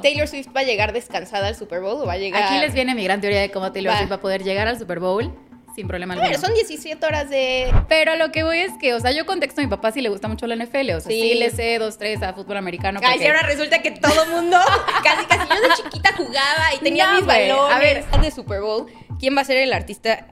[0.00, 2.42] ¿Taylor Swift va a llegar descansada al Super Bowl o va a llegar...?
[2.44, 3.98] Aquí les viene mi gran teoría de cómo Taylor Va.
[3.98, 5.32] Swift va a poder llegar al Super Bowl
[5.74, 6.28] sin problema alguno.
[6.30, 7.72] ver, son 17 horas de...
[7.88, 10.08] Pero lo que voy es que, o sea, yo contexto a mi papá sí le
[10.08, 11.34] gusta mucho la NFL, o sea, sí, Sí.
[11.34, 12.98] le sé dos, tres a fútbol americano.
[13.02, 14.58] Ay, porque- si ahora resulta que todo mundo,
[15.04, 17.72] casi casi yo de chiquita jugaba y tenía No, mis balones.
[17.74, 18.04] A ver.
[18.20, 18.86] de Super Bowl,
[19.20, 20.26] ¿quién va a ser el artista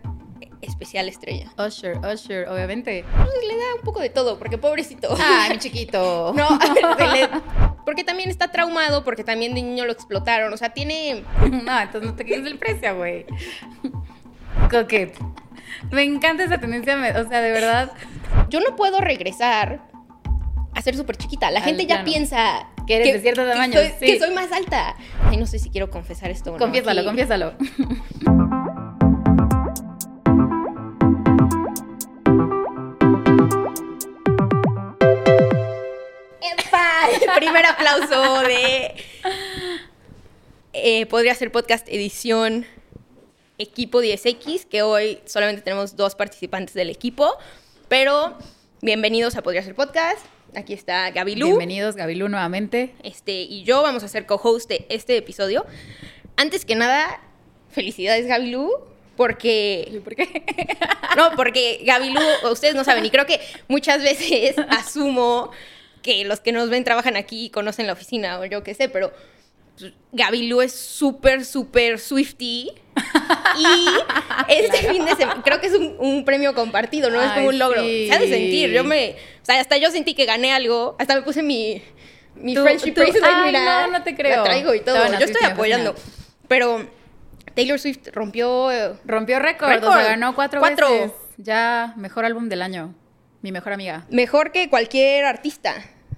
[0.63, 1.51] especial estrella?
[1.59, 3.05] Usher, Usher, obviamente.
[3.17, 5.17] Pues le da un poco de todo, porque pobrecito.
[5.21, 6.33] Ay, mi chiquito.
[6.37, 7.29] No, a ver, se le-
[7.85, 10.53] porque también está traumado, porque también de niño lo explotaron.
[10.53, 11.25] O sea, tiene.
[11.65, 13.25] No, entonces no te quedes el precio, güey.
[14.71, 15.17] Coquet.
[15.91, 17.93] Me encanta esa tendencia, o sea, de verdad.
[18.49, 19.81] Yo no puedo regresar
[20.75, 21.51] a ser súper chiquita.
[21.51, 22.69] La Al gente ya piensa.
[22.87, 24.07] Que eres de cierto tamaño, soy, sí.
[24.07, 24.97] que soy más alta.
[25.25, 26.51] Ay, no sé si quiero confesar esto.
[26.51, 27.07] o no Confiésalo, aquí.
[27.07, 27.55] confiésalo.
[36.41, 37.09] ¡Epa!
[37.13, 38.95] El primer aplauso de.
[40.73, 42.67] eh, podría ser podcast edición
[43.59, 47.33] equipo 10X, que hoy solamente tenemos dos participantes del equipo.
[47.89, 48.37] Pero
[48.83, 50.25] bienvenidos a Podría ser podcast.
[50.57, 51.47] Aquí está Gaby Lu.
[51.47, 52.95] Bienvenidos, Gabilú, nuevamente.
[53.05, 55.65] Este, y yo vamos a ser co-host de este episodio.
[56.37, 57.21] Antes que nada,
[57.71, 58.71] felicidades Gaby Lu,
[59.19, 60.43] porque ¿Por qué?
[61.17, 65.51] no, porque Gabilú, ustedes no saben, y creo que muchas veces asumo
[66.03, 68.89] que los que nos ven trabajan aquí y conocen la oficina o yo qué sé,
[68.89, 69.13] pero
[70.13, 72.71] Gabilú es súper, súper Swifty.
[73.59, 73.89] Y
[74.49, 77.59] este fin de semana, creo que es un, un premio compartido, no es como un
[77.59, 77.83] logro.
[77.83, 78.07] sí.
[78.09, 81.17] Se ha de sentir, yo me, o sea, hasta yo sentí que gané algo, hasta
[81.17, 81.83] me puse mi,
[82.37, 84.37] mi Tú- friendship bracelet, no, no te creo.
[84.37, 85.97] La traigo y todo, Estaban yo estoy apoyando.
[86.47, 86.89] Pero
[87.59, 89.89] Taylor Swift rompió eh, Rompió récord, Récord.
[89.91, 90.89] o sea, ganó cuatro, Cuatro.
[90.91, 91.13] veces.
[91.37, 92.95] Ya, mejor álbum del año.
[93.43, 94.07] Mi mejor amiga.
[94.11, 95.75] mejor que cualquier artista,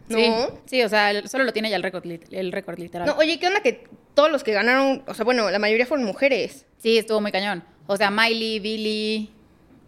[0.08, 0.16] ¿no?
[0.18, 0.32] Sí,
[0.66, 3.06] sí, o sea, el- solo lo tiene ya el récord, lit- el récord literal.
[3.06, 6.06] No, oye, ¿qué onda que todos los que ganaron, o sea, bueno, la mayoría fueron
[6.06, 6.66] mujeres?
[6.78, 7.62] Sí, estuvo muy cañón.
[7.86, 9.30] O sea, Miley, Billy,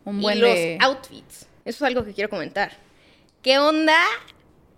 [0.04, 0.78] un buen y los de...
[0.80, 1.46] outfits.
[1.64, 2.72] Eso es algo que quiero comentar.
[3.42, 3.96] ¿Qué onda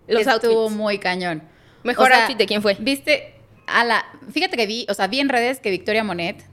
[0.07, 0.77] los estuvo outfits?
[0.77, 1.41] muy cañón.
[1.83, 2.75] Mejor outfit de quién fue.
[2.79, 3.33] Viste,
[3.67, 6.43] a la, fíjate que vi, o sea, vi en redes que Victoria Monet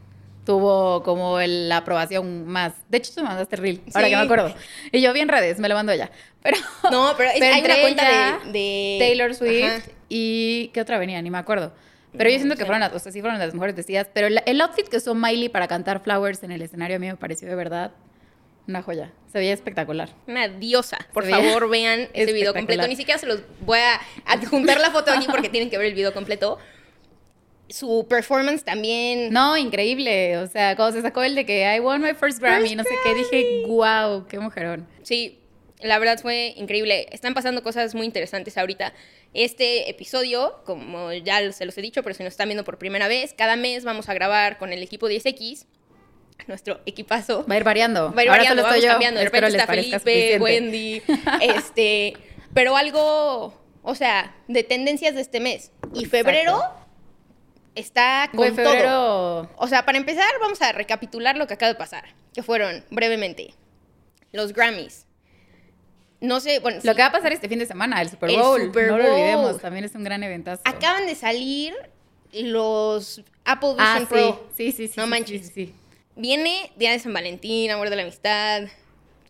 [0.44, 2.72] tuvo como el- la aprobación más.
[2.88, 4.10] De hecho, tú me mandaste reel, ahora Sí.
[4.12, 4.54] que me acuerdo.
[4.90, 6.10] Y yo vi en redes, me lo mandó ella.
[6.42, 6.56] Pero,
[6.90, 9.82] No, pero, es- hay una cuenta de, de- Taylor Swift Ajá.
[10.08, 11.20] y ¿qué otra venía?
[11.22, 11.72] Ni me acuerdo.
[12.16, 14.06] Pero yo siento que fueron las, o sea, sí fueron las mejores vestidas.
[14.12, 17.06] Pero el, el outfit que usó Miley para cantar Flowers en el escenario a mí
[17.06, 17.92] me pareció de verdad
[18.68, 19.10] una joya.
[19.32, 20.10] Se veía espectacular.
[20.26, 20.98] Una diosa.
[21.14, 22.86] Por favor, vean ese video completo.
[22.86, 25.94] Ni siquiera se los voy a adjuntar la foto aquí porque tienen que ver el
[25.94, 26.58] video completo.
[27.68, 29.32] Su performance también.
[29.32, 30.36] No, increíble.
[30.38, 32.90] O sea, cuando se sacó el de que I won my first Grammy, no sé
[33.02, 34.86] qué, dije, wow, qué mujerón.
[35.02, 35.40] Sí,
[35.80, 37.06] la verdad fue increíble.
[37.12, 38.92] Están pasando cosas muy interesantes ahorita.
[39.34, 43.08] Este episodio, como ya se los he dicho, pero si nos están viendo por primera
[43.08, 45.64] vez, cada mes vamos a grabar con el equipo 10X,
[46.46, 47.46] nuestro equipazo.
[47.46, 48.12] Va a ir variando.
[48.12, 48.88] Va a ir Ahora variando, vamos yo.
[48.90, 49.20] cambiando.
[49.20, 50.38] De repente está Felipe, suficiente.
[50.42, 51.02] Wendy,
[51.40, 52.14] este,
[52.52, 55.70] pero algo, o sea, de tendencias de este mes.
[55.94, 56.62] Y febrero
[57.74, 59.50] está con todo.
[59.56, 63.54] O sea, para empezar, vamos a recapitular lo que acaba de pasar, que fueron, brevemente,
[64.32, 65.06] los Grammys.
[66.20, 68.30] No sé, bueno, Lo sí, que va a pasar este fin de semana, el Super
[68.30, 68.62] El Bowl.
[68.66, 69.12] Super No lo Bowl.
[69.12, 70.62] olvidemos, también es un gran eventazo.
[70.64, 71.74] acaban de salir
[72.32, 74.48] los Apple Vision ah, Pro.
[74.56, 74.94] sí, sí, sí.
[74.96, 75.48] No sí, manches.
[75.52, 75.74] sí.
[76.14, 78.64] Viene Día de San Valentín, Amor de la Amistad,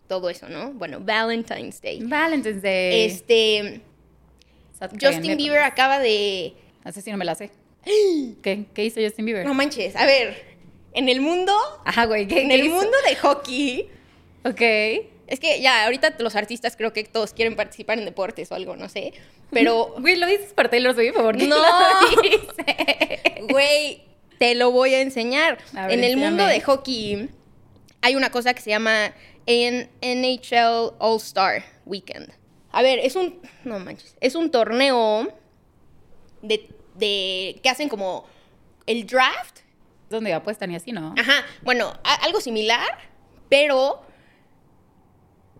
[0.07, 0.71] todo eso, ¿no?
[0.73, 1.99] Bueno, Valentine's Day.
[2.03, 3.05] Valentine's Day.
[3.05, 3.81] Este,
[5.01, 5.37] Justin.
[5.37, 6.53] Bieber acaba de...
[6.83, 7.49] Así sí no me la sé.
[7.85, 8.65] ¿Qué?
[8.73, 9.45] ¿Qué hizo Justin Bieber?
[9.45, 10.41] No manches, a ver,
[10.93, 11.53] en el mundo,
[11.85, 12.75] Ajá, güey, ¿qué, en qué el hizo?
[12.75, 13.89] mundo de hockey,
[14.45, 14.61] Ok.
[15.27, 18.75] es que ya, ahorita los artistas creo que todos quieren participar en deportes o algo,
[18.75, 19.13] no sé,
[19.51, 21.57] pero, Güey, lo dices por Taylor Swift, ¿por qué No.
[23.49, 24.03] güey,
[24.39, 25.57] te lo voy a enseñar.
[25.75, 27.29] A ver, en el mundo de hockey
[28.01, 29.13] hay una cosa que se llama
[29.47, 32.31] NHL All-Star Weekend.
[32.71, 35.27] A ver, es un, no manches, es un torneo
[36.41, 38.25] de, de, que hacen como
[38.85, 39.59] el draft
[40.09, 41.15] ¿Dónde apuestan y así, no?
[41.17, 42.87] Ajá, bueno, a- algo similar,
[43.49, 44.01] pero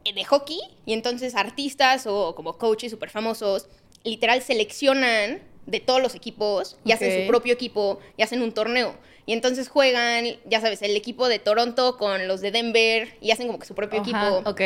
[0.03, 0.59] de hockey.
[0.85, 3.67] Y entonces artistas o como coaches súper famosos,
[4.03, 8.95] literal seleccionan de todos los equipos y hacen su propio equipo y hacen un torneo.
[9.25, 13.47] Y entonces juegan, ya sabes, el equipo de Toronto con los de Denver y hacen
[13.47, 14.49] como que su propio Ajá, equipo.
[14.49, 14.61] Ok.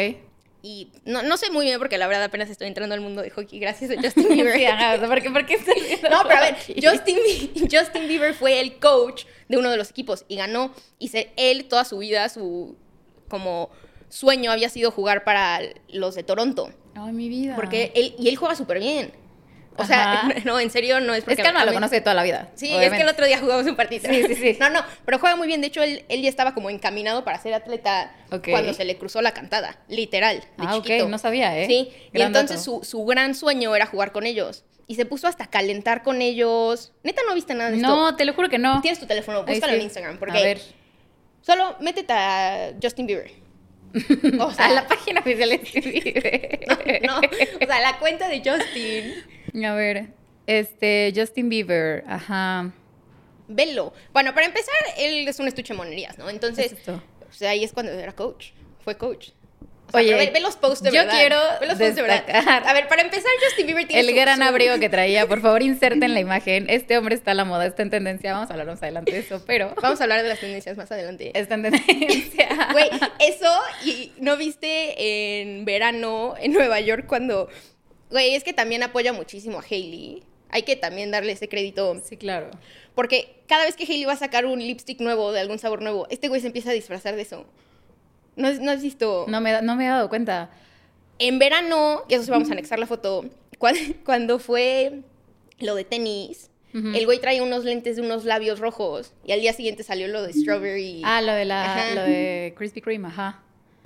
[0.70, 3.30] Y no, no sé muy bien porque la verdad apenas estoy entrando al mundo de
[3.30, 4.58] hockey gracias a Justin Bieber.
[4.58, 6.56] Sí, ajá, o sea, ¿por qué, por qué estás viendo No, pero a ver?
[6.84, 7.18] Justin,
[7.72, 10.74] Justin Bieber fue el coach de uno de los equipos y ganó.
[11.00, 12.76] Y se- él toda su vida, su
[13.30, 13.70] como
[14.10, 16.70] sueño había sido jugar para los de Toronto.
[16.96, 17.56] Ay, mi vida.
[17.56, 19.14] Porque él, y él juega súper bien.
[19.78, 20.34] O sea, Ajá.
[20.46, 21.42] no, en serio, no es porque...
[21.42, 22.50] Es que Alma lo conoce de toda la vida.
[22.56, 24.10] Sí, es que el otro día jugamos un partido.
[24.10, 24.58] Sí, sí, sí.
[24.60, 25.62] No, no, pero juega muy bien.
[25.62, 28.16] De hecho, él, él ya estaba como encaminado para ser atleta
[28.50, 31.68] cuando se le cruzó la cantada, literal, de Ah, ok, no sabía, ¿eh?
[31.68, 34.64] Sí, y entonces su, su gran sueño era jugar con ellos.
[34.88, 36.94] Y se puso hasta a calentar con ellos.
[37.04, 37.88] Neta, no viste nada de esto.
[37.88, 38.82] No, te lo juro que no.
[38.82, 40.18] Tienes tu teléfono, búscalo en Instagram.
[40.18, 40.62] Porque A ver.
[41.42, 43.32] solo métete a Justin Bieber.
[44.40, 47.02] O sea, a la página oficial de Stevie.
[47.06, 49.14] no, o sea, la cuenta de Justin.
[49.66, 50.08] A ver.
[50.46, 52.04] Este, Justin Bieber.
[52.08, 52.72] Ajá.
[53.48, 53.94] Velo.
[54.14, 56.30] Bueno, para empezar, él es un estuche de monerías, ¿no?
[56.30, 58.48] Entonces, o sea, ahí es cuando era coach.
[58.84, 59.30] Fue coach.
[59.88, 61.18] O sea, Oye, ve, ve los posts de yo verdad.
[61.18, 62.26] quiero Ve los posts de verdad.
[62.26, 65.26] destacar- A ver, para empezar, Justin Bieber tiene El su- gran su- abrigo que traía,
[65.28, 66.70] por favor, inserten la imagen.
[66.70, 68.34] Este hombre está a la moda, está en tendencia.
[68.34, 70.92] Vamos a hablar más adelante de eso, pero Vamos a hablar de las tendencias más
[70.92, 71.32] adelante.
[71.34, 72.68] está en tendencia.
[72.74, 72.90] Güey,
[73.22, 73.50] eso,
[73.86, 77.48] y no viste en verano en Nueva York cuando.
[78.10, 80.24] Güey, es que también apoya muchísimo a Hailey.
[80.50, 82.02] Hay que también darle ese crédito.
[82.06, 82.50] Sí, claro.
[82.96, 86.08] Porque cada vez que Hailey va a sacar un lipstick nuevo de algún sabor nuevo,
[86.10, 87.46] este güey se empieza a disfrazar de eso.
[88.36, 89.26] ¿No, has- no has visto?
[89.28, 90.50] No me, no me he dado cuenta.
[91.20, 93.26] En verano, y eso sí vamos a anexar la foto,
[93.58, 95.02] cuando, cuando fue
[95.60, 99.52] lo de tenis, el güey traía unos lentes de unos labios rojos y al día
[99.52, 101.02] siguiente salió lo de strawberry.
[101.04, 103.42] Ah, lo de la, lo de Krispy Kreme, ajá.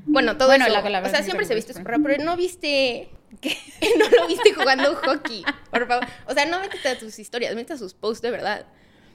[0.06, 0.74] Bueno, todo Bueno, eso.
[0.90, 3.08] la o sea, siempre se viste pero no viste.
[3.42, 3.58] que
[3.98, 5.44] no lo viste jugando hockey.
[5.70, 6.08] Por favor.
[6.28, 8.66] O sea, no métete a tus historias, métete a sus posts de verdad.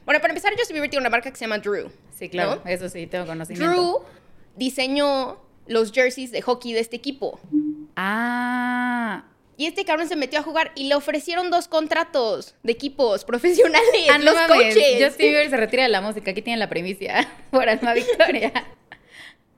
[0.04, 1.90] Bueno, para empezar, Justin Bieber tiene una marca que se llama Drew.
[2.14, 2.62] Sí, claro.
[2.64, 2.70] ¿no?
[2.70, 3.68] Eso sí, tengo conocimiento.
[3.68, 4.02] Drew
[4.54, 7.40] diseñó los jerseys de hockey de este equipo.
[7.96, 9.24] Ah.
[9.58, 13.88] Y este cabrón se metió a jugar y le ofrecieron dos contratos de equipos profesionales.
[14.10, 14.48] Ah, no los mames.
[14.48, 15.04] coaches.
[15.04, 16.30] Justin Bieber se retira de la música.
[16.30, 17.26] Aquí tienen la primicia.
[17.50, 18.52] Por Alma Victoria.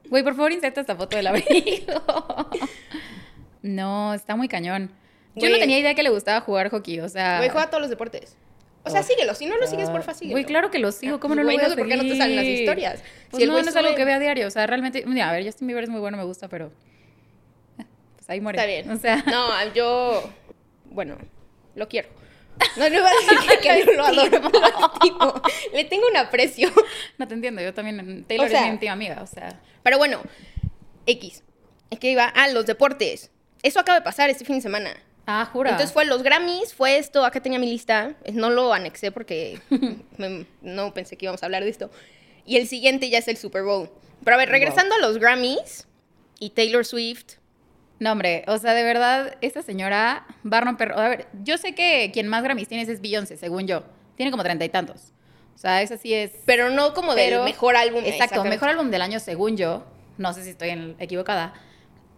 [0.09, 1.93] Güey, por favor, inserta esta foto del abrigo.
[3.63, 4.91] No, está muy cañón.
[5.35, 7.39] Yo no tenía idea que le gustaba jugar hockey, o sea...
[7.39, 8.37] Güey, juega todos los deportes.
[8.85, 9.35] O sea, síguelo.
[9.35, 10.33] Si no lo sigues, porfa, síguelo.
[10.33, 11.21] Güey, claro que lo sigo.
[11.21, 12.61] ¿Cómo no lo Güey, voy a no sé por qué no te salen las seguir?
[12.61, 13.03] historias.
[13.31, 14.47] Pues Si el no, güey no es algo sube- que vea a diario.
[14.47, 15.05] O sea, realmente...
[15.07, 16.73] Mira, a ver, Justin Bieber es muy bueno, me gusta, pero...
[17.79, 17.85] eh,
[18.17, 18.59] Pues ahí muere.
[18.59, 18.91] Está bien.
[18.91, 19.23] O sea...
[19.31, 20.29] No, yo.
[20.87, 21.19] Bueno,
[21.75, 22.09] lo quiero.
[22.77, 24.23] No, no iba a decir que, que Lo lo adoro.
[24.25, 24.51] estimo.
[24.51, 25.43] Lo estimo.
[25.75, 26.71] Le tengo un aprecio.
[27.19, 28.25] No te entiendo, yo también...
[28.27, 29.61] Taylor O sea- es mi íntima amiga, o sea...
[29.83, 30.21] Pero bueno,
[31.07, 31.45] X.
[31.91, 32.25] Es que iba.
[32.35, 33.31] Ah, los deportes.
[33.63, 34.91] Eso acaba de pasar este fin de semana.
[35.27, 35.71] Ah, jura.
[35.71, 39.61] Entonces fue los Grammys, fue esto, acá tenía mi lista, no lo anexé porque
[40.17, 41.91] me- no pensé que íbamos a hablar de esto.
[42.47, 43.91] Y el siguiente ya es el Super Bowl.
[44.25, 45.87] Pero a ver, regresando a los Grammys
[46.39, 47.35] y Taylor Swift,
[48.01, 50.93] No, hombre, o sea, de verdad, esta señora va a romper.
[50.93, 53.83] A ver, yo sé que quien más Grammys tienes es Beyoncé, según yo.
[54.17, 55.13] Tiene como treinta y tantos.
[55.55, 56.31] O sea, esa sí es.
[56.47, 58.03] pero no como pero- del mejor álbum.
[58.07, 59.85] Exacto, mejor álbum del año, según yo.
[60.17, 61.53] No sé si estoy equivocada.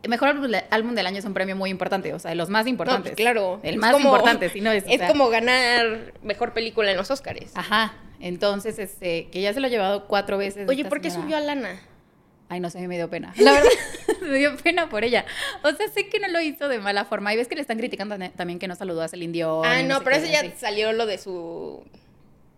[0.08, 2.49] Mejor álbum, de- álbum del año es un premio muy importante, o sea, de los
[2.49, 3.12] más No, importantes.
[3.12, 3.61] pues claro.
[3.62, 4.85] El Es más como- importante, si no es.
[4.85, 7.50] o Es sea, como ganar mejor película en los Oscars.
[7.55, 7.94] Ajá.
[8.19, 10.69] Entonces, este, que ya se lo ha llevado cuatro veces.
[10.69, 11.81] Oye, ¿por qué subió a Lana?
[12.49, 13.32] Ay, no sé, me dio pena.
[13.38, 13.69] La verdad,
[14.23, 15.25] me dio pena por ella.
[15.62, 17.32] O sea, sé que no lo hizo de mala forma.
[17.32, 19.64] Y ves que le están criticando también que no saludó a Celine Dion.
[19.64, 20.52] Ah, no, sé pero eso ya así.
[20.58, 21.82] salió lo de su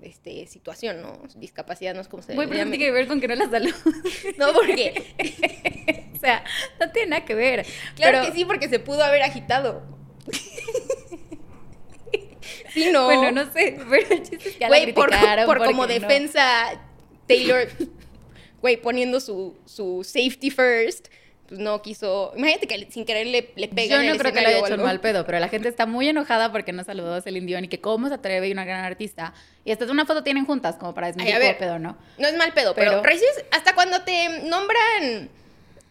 [0.03, 1.23] este, situación, ¿no?
[1.37, 3.75] Discapacidad, no es como se Güey, pero tiene que ver con que no la salud.
[4.39, 6.11] No, porque.
[6.17, 6.45] o sea,
[6.81, 7.67] no tiene nada que ver.
[7.97, 9.83] Claro Pero- que sí, porque se pudo haber agitado.
[12.73, 13.05] sí, no.
[13.07, 15.11] Bueno, no sé, pero el chiste es que Güey, por,
[15.65, 15.87] como no.
[15.87, 16.81] defensa,
[17.27, 17.69] Taylor,
[18.61, 21.09] güey, poniendo su, su safety first,
[21.53, 22.33] pues no quiso.
[22.35, 24.65] Imagínate que sin querer le, le pega Yo en no el creo que le escenario
[24.67, 27.47] haya hecho mal pedo, pero la gente está muy enojada porque no saludó a Celine
[27.47, 29.35] Dion y que cómo se atreve y una gran artista.
[29.65, 31.59] Y hasta una foto tienen juntas como para desmentir ver.
[31.59, 31.97] pedo, ¿no?
[32.19, 35.29] No es mal pedo, pero, Pero- recibes hasta cuando te nombran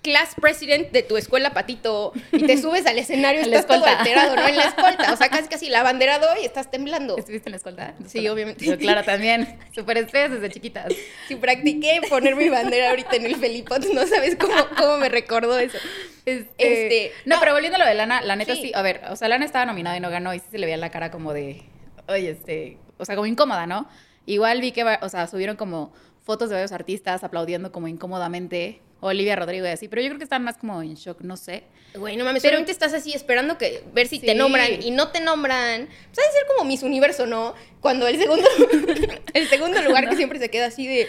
[0.01, 3.85] class president de tu escuela patito y te subes al escenario En la estás todo
[3.87, 4.47] alterado, ¿no?
[4.47, 7.17] En la escolta, o sea, casi casi la abanderado y estás temblando.
[7.17, 7.93] ¿Estuviste en la escolta?
[8.07, 8.65] Sí, obviamente.
[8.65, 9.59] Yo, claro, también.
[9.75, 10.91] Súper estrellas desde chiquitas.
[11.27, 15.57] Si practiqué poner mi bandera ahorita en el Felipot, no sabes cómo, cómo me recordó
[15.59, 15.77] eso.
[16.25, 17.41] Este, Este, no, no.
[17.41, 18.61] pero volviendo a lo de Lana, la neta Sí.
[18.63, 18.71] sí.
[18.73, 20.77] a ver, o sea, Lana estaba nominada y no ganó y sí se le veía
[20.77, 21.63] la cara como de,
[22.07, 23.87] oye, este, o sea, como incómoda, ¿no?
[24.25, 25.93] Igual vi que, o sea, subieron como
[26.23, 30.23] fotos de varios artistas aplaudiendo como incómodamente, Olivia Rodrigo y así, pero yo creo que
[30.23, 31.63] están más como en shock, no sé.
[31.95, 35.09] Güey, no mames, Pero- solamente estás así esperando que ver si te nombran y no
[35.09, 35.87] te nombran.
[35.87, 37.53] Pues ha de ser como Miss Universo, ¿no?
[37.81, 38.47] Cuando el segundo,
[39.33, 41.07] el segundo lugar que siempre se queda así de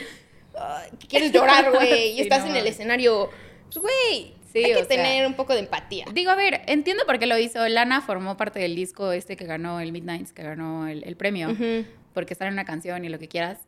[0.58, 3.30] "Ay, que quieres llorar, güey, y Sí, estás no en el escenario.
[3.66, 4.96] Pues, güey, Sí, hay o que sea.
[4.96, 6.04] tener un poco de empatía.
[6.12, 7.66] Digo, a ver, entiendo por qué lo hizo.
[7.68, 11.50] Lana formó parte del disco este que ganó el Midnights, que ganó el, el premio,
[11.50, 11.86] Ujú.
[12.12, 13.58] porque está en una canción y lo que quieras.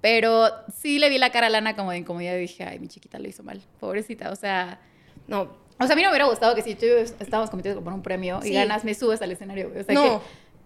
[0.00, 0.48] Pero
[0.80, 3.18] sí le vi la cara a Lana como de incomodidad y dije, ay, mi chiquita
[3.18, 4.30] lo hizo mal, pobrecita.
[4.30, 4.80] O sea,
[5.26, 5.42] No,
[5.80, 8.02] o sea, a mí no me hubiera gustado que si tú estábamos compitiendo por un
[8.02, 8.50] premio Sí.
[8.50, 9.68] y ganas, me subes al escenario.
[9.78, 10.22] O sea, No.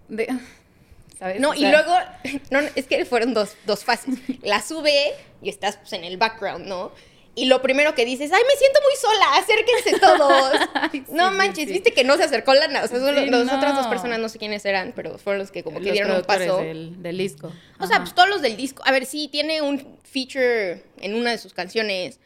[0.09, 0.29] De-
[1.19, 1.41] ¿Sabes?
[1.41, 1.95] No, O y luego,
[2.51, 4.17] no, es que fueron dos, dos fases.
[4.43, 6.91] La sube y estás pues, en el background, ¿no?
[7.35, 10.53] Y lo primero que dices, ay, me siento muy sola, acérquense todos.
[10.75, 11.73] Ay, no manches, sí, sí.
[11.73, 13.57] viste que no se acercó la, o sea, solo Sí, las no.
[13.57, 16.15] otras dos personas no sé quiénes eran, pero fueron los que como que los dieron
[16.15, 16.59] un paso.
[16.59, 17.51] Del, del disco.
[17.81, 18.83] O sea, pues todos los del disco.
[18.85, 22.21] A ver, sí, tiene un feature en una de sus canciones.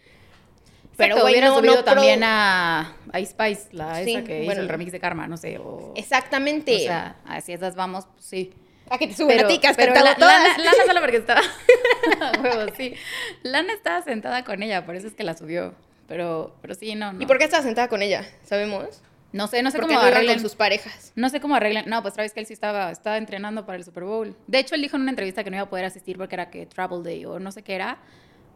[0.97, 4.39] Pero, Exacto, hubieran no, subido no también a, a Ice Spice, la Sí, esa que
[4.39, 4.63] hizo bueno.
[4.63, 5.59] el remix de Karma, no sé.
[5.59, 6.75] O, Exactamente.
[6.75, 8.53] o sea, así esas vamos, pues sí.
[8.91, 10.43] A que te suben a ti, que has pero cantado la- todas.
[10.59, 11.41] Lana, Lana solo porque estaba.
[12.43, 12.95] Huevo, sí.
[13.43, 15.75] Lana estaba sentada con ella, por eso es que la subió.
[16.09, 17.21] Pero, pero sí, no, no.
[17.23, 18.25] ¿Y por qué estás sentada con ella?
[18.45, 19.03] ¿Sabemos?
[19.33, 21.13] No sé, no sé Porque cómo con sus parejas.
[21.17, 21.85] No sé cómo arreglan.
[21.89, 24.37] No, pues Travis Kelsey estaba, estaba entrenando para el Super Bowl.
[24.47, 26.49] De hecho, él dijo en una entrevista que no iba a poder asistir porque era
[26.49, 27.99] que Travel Day o no sé qué era,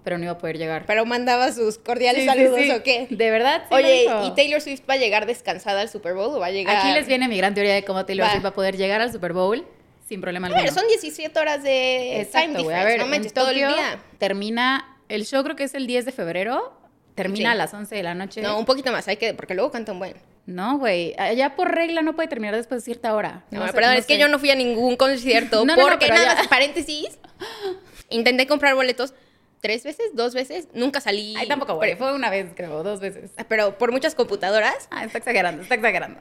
[0.04, 0.86] pero no iba a poder llegar.
[0.86, 2.70] Pero mandaba sus cordiales Sí, saludos, sí.
[2.70, 3.08] ¿o qué?
[3.10, 4.06] De verdad, Oye.
[4.24, 6.76] ¿y Taylor Swift va a llegar descansada al Super Bowl o va a llegar...?
[6.78, 8.30] Aquí les viene mi gran teoría de cómo Taylor Va.
[8.30, 9.66] Swift va a poder llegar al Super Bowl
[10.10, 10.62] sin problema alguno.
[10.64, 14.02] ver, son 17 horas de time Exacto, difference, A ver, no manches, todo el día.
[14.18, 16.76] termina, el show creo que es el 10 de febrero,
[17.14, 17.52] termina Sí.
[17.52, 18.42] a las 11 de la noche.
[18.42, 19.34] No, un poquito más, hay que...
[19.34, 20.16] Porque luego cantan buen.
[20.46, 23.44] No, güey, allá por regla no puede terminar después de cierta hora.
[23.52, 26.34] No, sé, perdón, no es que yo no fui a ningún concierto No, porque nada
[26.34, 27.18] más, paréntesis,
[28.08, 29.14] intenté comprar boletos
[29.60, 31.34] tres veces, dos veces, nunca salí.
[31.36, 33.30] Ay, tampoco, güey, fue una vez, creo, dos veces.
[33.48, 34.88] pero por muchas computadoras.
[34.90, 36.18] Ah, está exagerando, está exagerando.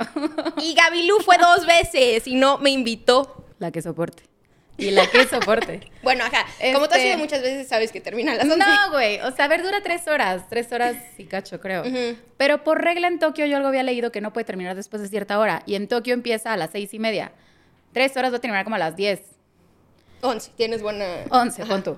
[0.62, 3.46] Y Gabilú fue dos veces y no me invitó.
[3.60, 4.24] La que soporte.
[4.78, 5.82] Y la que soporte.
[6.04, 8.58] Bueno, ajá, como tú has Este- ido muchas veces, sabes que termina a las 11.
[8.58, 9.20] No, güey.
[9.22, 10.44] O sea, a ver, dura tres horas.
[10.50, 11.84] Tres horas y cacho, creo.
[12.38, 15.10] Pero por regla en Tokio yo algo había leído que no puede terminar después de
[15.10, 15.62] cierta hora.
[15.66, 17.34] Y en Tokio empieza a las seis y media.
[17.92, 19.22] Tres horas va a terminar como a las diez.
[20.22, 21.06] 11, tienes buena...
[21.30, 21.98] Once, pon tú.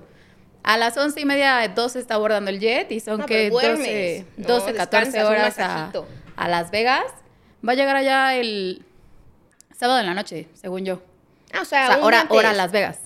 [0.64, 3.54] A las once y media, doce está abordando el jet y son No, que pero
[3.54, 4.24] 12, duermes.
[4.36, 7.04] No, 12, 14 descansas, un horas a Las Vegas.
[7.66, 8.84] Va a llegar allá el
[9.76, 11.02] sábado en la noche, según yo.
[11.52, 12.36] Ah, o O sea, sea, hora, antes.
[12.36, 12.98] hora Las Vegas.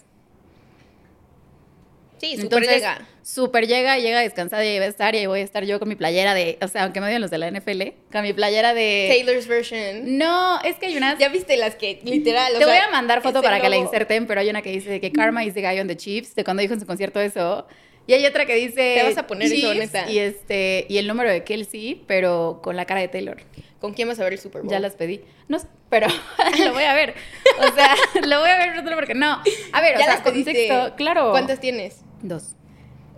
[2.19, 3.07] Sí, súper Entonces, llega.
[3.23, 5.79] súper llega, llega descansada y ahí va a estar y ahí voy a estar yo
[5.79, 8.33] con mi playera de, o sea, aunque me odian los de la NFL, con mi
[8.33, 9.07] playera de...
[9.11, 10.17] Taylor's version.
[10.17, 11.19] No, es que hay unas...
[11.19, 12.55] Ya viste las que literal.
[12.55, 14.63] o Te voy sea, a mandar foto ese para que la inserten, pero hay una
[14.63, 16.87] que dice que Karma is the guy on the Chiefs, de cuando dijo en su
[16.87, 17.67] concierto eso.
[18.07, 18.95] Y hay otra que dice...
[18.99, 20.11] Te vas a poner eso, neta.
[20.11, 23.43] Y, este, y el número de Kelsey, pero con la cara de Taylor.
[23.79, 24.71] ¿Con quién vas a ver el Super Bowl?
[24.71, 25.21] Ya las pedí.
[25.49, 26.09] No, pero
[26.65, 27.15] lo voy a ver.
[27.59, 29.43] O sea, lo voy a ver solo porque no.
[29.73, 31.31] A ver, o sea, las contexto, claro.
[31.31, 32.01] ¿Cuántas tienes?
[32.23, 32.55] Dos.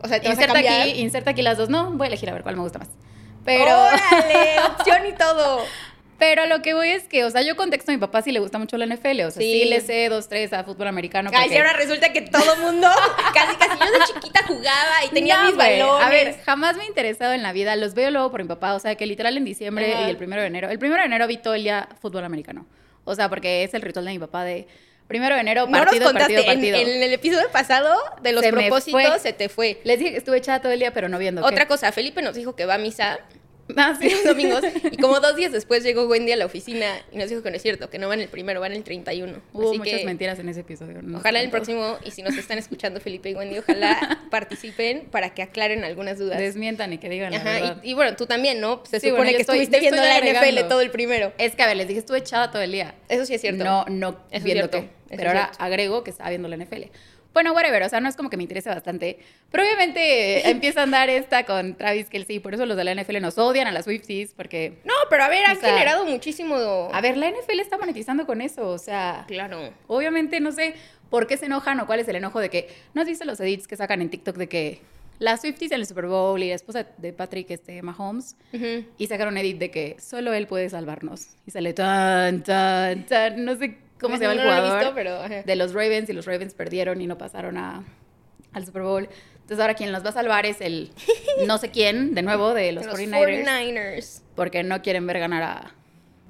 [0.03, 0.81] O sea, te vas a Inserta cambiar.
[0.83, 1.69] aquí, inserta aquí las dos.
[1.69, 2.89] No, voy a elegir a ver cuál me gusta más.
[3.45, 4.61] Pero, ¡Órale!
[4.79, 5.65] Opción y todo.
[6.19, 8.41] Pero lo que voy es que, o sea, yo contexto a mi papá si le
[8.41, 9.21] gusta mucho la NFL.
[9.27, 9.65] O sea, sí, Sí.
[9.69, 11.31] le sé dos, tres a fútbol americano.
[11.33, 12.89] Ay, porque- y ahora resulta que todo mundo,
[13.35, 15.79] casi casi yo de chiquita jugaba y tenía No, mis güey.
[15.81, 16.07] balones.
[16.07, 17.77] A ver, jamás me he interesado en la vida.
[17.77, 18.75] Los veo luego por mi papá.
[18.75, 20.07] O sea, que literal en diciembre Ajá.
[20.07, 20.69] y el primero de enero.
[20.71, 22.67] El primero de enero vi todo el día fútbol americano.
[23.05, 24.67] O sea, porque es el ritual de mi papá de
[25.07, 26.77] primero de enero, no nos partido, partido, en, partido.
[26.77, 29.81] en el episodio pasado de los Se propósitos se te fue.
[29.85, 31.41] Les dije que estuve echada todo el día, pero no viendo.
[31.41, 31.49] ¿qué?
[31.49, 33.19] Otra cosa, Felipe nos dijo que va a misa
[33.77, 34.09] Ah, sí.
[34.11, 37.43] los domingos y como dos días después llegó Wendy a la oficina y nos dijo
[37.43, 39.41] que no es cierto, que no va en el primero, va en el 31.
[39.53, 41.03] Hubo Así muchas que mentiras en ese episodio.
[41.03, 45.35] no ojalá el próximo, y si nos están escuchando Felipe y Wendy, ojalá participen para
[45.35, 46.39] que aclaren algunas dudas.
[46.39, 47.81] Desmientan y que digan la Ajá, verdad.
[47.83, 48.83] y, y bueno, tú también, ¿no?
[48.85, 50.49] Se Sí, supone bueno, que estoy- estuviste viendo la agregando.
[50.51, 51.33] NFL todo el primero.
[51.39, 52.95] Es que, a ver, les dije, estuve echada todo el día.
[53.09, 53.65] Eso sí es cierto.
[53.65, 55.63] No, no Eso es viendo eso Pero ahora cierto.
[55.65, 56.85] agrego que estaba viendo la NFL.
[57.39, 59.17] Bueno, whatever, o sea, no es como que me interese bastante.
[59.53, 63.21] Pero obviamente empieza a andar esta con Travis Kelsey, por eso los de la NFL
[63.21, 64.81] nos odian a las Swifties, porque...
[64.85, 66.89] No, pero a ver, han O sea, generado muchísimo.
[66.93, 69.25] A ver, la NFL está monetizando con eso, o sea...
[69.29, 69.73] Claro.
[69.87, 70.75] Obviamente no sé
[71.11, 72.75] por qué se enojan o cuál es el enojo de que...
[72.93, 74.81] ¿No has visto los edits que sacan en TikTok de que
[75.21, 78.85] las Swifties en el Super Bowl y la esposa de Patrick este, Mahomes Ujú.
[78.99, 81.29] y sacaron edit de que solo él puede salvarnos.
[81.47, 84.79] Y sale tan, tan, tan, no sé cómo se llama el No lo he jugador
[84.79, 87.85] visto, pero, de los Ravens y los Ravens perdieron y no pasaron a,
[88.53, 89.09] al Super Bowl.
[89.41, 90.91] Entonces ahora quien los va a salvar es el
[91.47, 94.23] no sé quién, de nuevo, de los, Los 49ers, 49ers.
[94.35, 95.75] porque no quieren ver ganar a...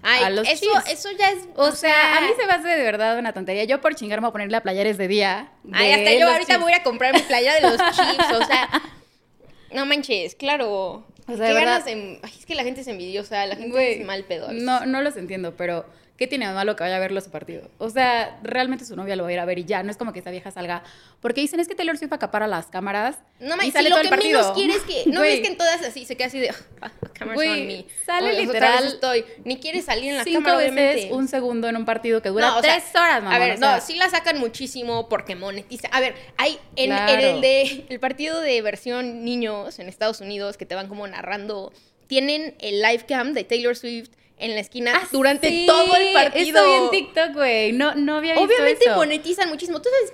[0.00, 0.92] Ay, A los eso, Chiefs.
[0.92, 1.48] eso ya es.
[1.56, 3.64] O sea, a mí se me hace de verdad una tontería.
[3.64, 5.50] Yo por chingar me voy a poner la playeres de día.
[5.72, 6.60] Ay, de hasta yo ahorita Chiefs.
[6.62, 8.32] voy a ir a comprar mi playa de los Chiefs.
[8.40, 8.68] O sea,
[9.72, 10.70] no manches, claro.
[10.72, 13.56] O sea, Qué de verdad- ganas de- Ay, es que la gente es envidiosa, la
[13.56, 14.52] gente Güey, es mal pedo.
[14.52, 15.84] No, no los entiendo, pero
[16.18, 17.70] ¿qué tiene de malo que vaya a verlo a su partido?
[17.78, 19.96] O sea, realmente su novia lo va a ir a ver y ya, no es
[19.96, 20.82] como que esa vieja salga.
[21.20, 23.96] Porque dicen, es que Taylor Swift acapara las cámaras No y manches, sale si lo
[23.96, 24.40] todo que el partido.
[24.40, 25.10] menos quieres que.
[25.10, 26.50] No ves que en todas así se queda así de.
[26.82, 27.86] Ah, cameras Güey, on me.
[28.04, 29.24] sale literal estoy.
[29.44, 31.14] Ni quiere salir en la cinco cámara, veces obviamente.
[31.14, 33.34] un segundo en un partido que dura No, o sea, tres horas, mamá.
[33.36, 35.88] A ver, no, sí la sacan muchísimo porque monetiza.
[35.92, 40.56] A ver, hay en, en el de el partido de versión niños en Estados Unidos
[40.56, 41.72] que te van como narrando,
[42.08, 46.12] tienen el live cam de Taylor Swift en la esquina Ah, durante sí, todo el
[46.12, 46.58] partido.
[46.60, 47.72] Eso vi en TikTok, güey.
[47.72, 48.96] No, no había visto Obviamente eso.
[48.96, 49.80] monetizan muchísimo.
[49.82, 50.12] ¿Tú sabes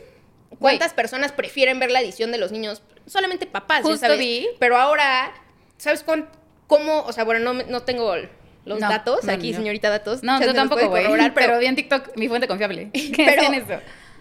[0.59, 2.83] cuántas personas prefieren ver la edición de los niños?
[3.07, 4.19] Solamente papás, ya Justo sabes.
[4.19, 4.49] vi.
[4.59, 5.33] Pero ahora,
[5.77, 6.29] ¿sabes cuán-
[6.67, 7.01] cómo?
[7.03, 8.15] O sea, bueno, no, no tengo
[8.65, 10.23] los No, datos no, aquí, señorita datos.
[10.23, 11.07] No, yo tampoco, güey.
[11.07, 12.91] Pero, pero, vi en TikTok mi fuente confiable.
[12.93, 13.81] ¿Qué Pero- hacen eso?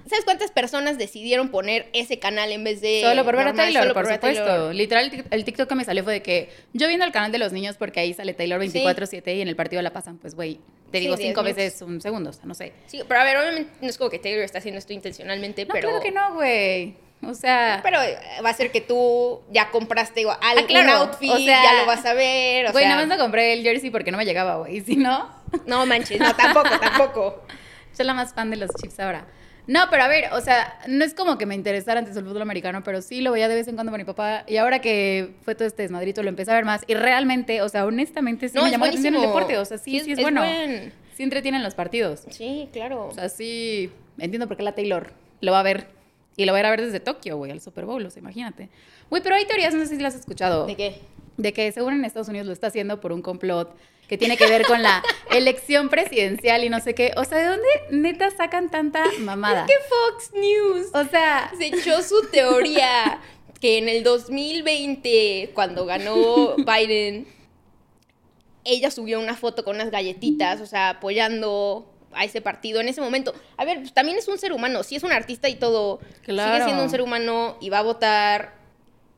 [0.10, 3.54] ¿Sabes cuántas personas decidieron poner ese canal en vez de Solo por ver a?
[3.54, 4.44] Taylor, Solo por a supuesto.
[4.46, 4.76] Taylor.
[4.76, 7.52] Literal, el TikTok que me salió fue de que yo viendo el canal de los
[7.54, 10.60] niños porque ahí sale Taylor 24-7 y en el partido la pasan, pues, güey,
[10.92, 11.56] te Sí, digo cinco minutos.
[11.64, 12.74] veces un segundo, o sea, no sé.
[12.88, 15.74] Sí, pero a ver, obviamente no es como que Taylor está haciendo esto intencionalmente, No,
[15.74, 15.90] pero...
[15.90, 16.96] claro que no, güey.
[17.26, 20.92] O sea, Pero eh, va a ser que tú ya compraste igual, Ah, claro.
[21.06, 23.92] outfit, O sea, ya lo vas a ver, güey, nada más no compré el jersey
[23.92, 24.82] porque no me llegaba, güey.
[24.86, 25.30] Si no,
[25.66, 27.44] No manches, no, tampoco, tampoco.
[27.94, 29.26] soy la más fan de los Chiefs ahora.
[29.66, 32.42] No, pero a ver, o sea, no es como que me interesara antes el fútbol
[32.42, 34.44] americano, pero sí lo veía de vez en cuando con mi papá.
[34.48, 36.84] Y ahora que fue todo este desmadrito, lo empecé a ver más.
[36.88, 39.58] Y realmente, o sea, honestamente, sí No, me llamó la atención el deporte.
[39.58, 40.42] O sea, sí, sí, es, es bueno.
[40.42, 40.92] buen.
[41.16, 42.24] Sí entretienen los partidos.
[42.30, 43.08] Sí, claro.
[43.08, 45.88] O sea, sí, entiendo por qué la Taylor lo va a ver.
[46.36, 48.20] Y lo va a ir a ver desde Tokio, güey, al Super Bowl, o sea,
[48.20, 48.70] imagínate.
[49.10, 50.66] Güey, pero hay teorías, no sé si las has escuchado.
[50.66, 51.00] ¿De qué?
[51.38, 53.76] de que según en Estados Unidos lo está haciendo por un complot
[54.14, 55.02] que tiene que ver con la
[55.32, 57.14] elección presidencial y no sé qué.
[57.18, 59.66] O sea, ¿de dónde neta sacan tanta mamada?
[59.66, 60.88] ¿Qué Fox News?
[60.94, 63.20] O sea, Se echó su teoría
[63.60, 67.26] que en el 2020, cuando ganó Biden,
[68.64, 73.02] ella subió una foto con unas galletitas, o sea, apoyando a ese partido en ese
[73.02, 73.34] momento.
[73.58, 76.02] A ver, pues, también es un ser humano, sí es un artista y todo.
[76.24, 78.63] Sigue siendo un ser humano y va a votar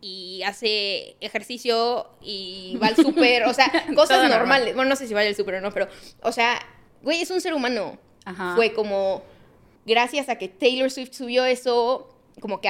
[0.02, 4.40] y hace ejercicio y va al súper, o sea, cosas Todo normal.
[4.40, 4.76] normales.
[4.76, 5.88] Bueno, no sé si vaya al súper o no, pero,
[6.22, 6.60] o sea,
[7.02, 7.98] güey, es un ser humano.
[8.26, 8.56] Ajá.
[8.56, 9.24] Fue como,
[9.86, 12.70] gracias a que Taylor Swift subió eso, como que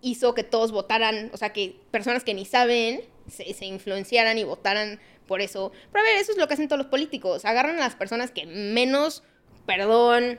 [0.00, 4.44] hizo que todos votaran, o sea, que personas que ni saben se, se influenciaran y
[4.44, 5.72] votaran por eso.
[5.90, 7.44] Pero a ver, eso es lo que hacen todos los políticos.
[7.44, 9.22] Agarran a las personas que menos,
[9.66, 10.38] perdón,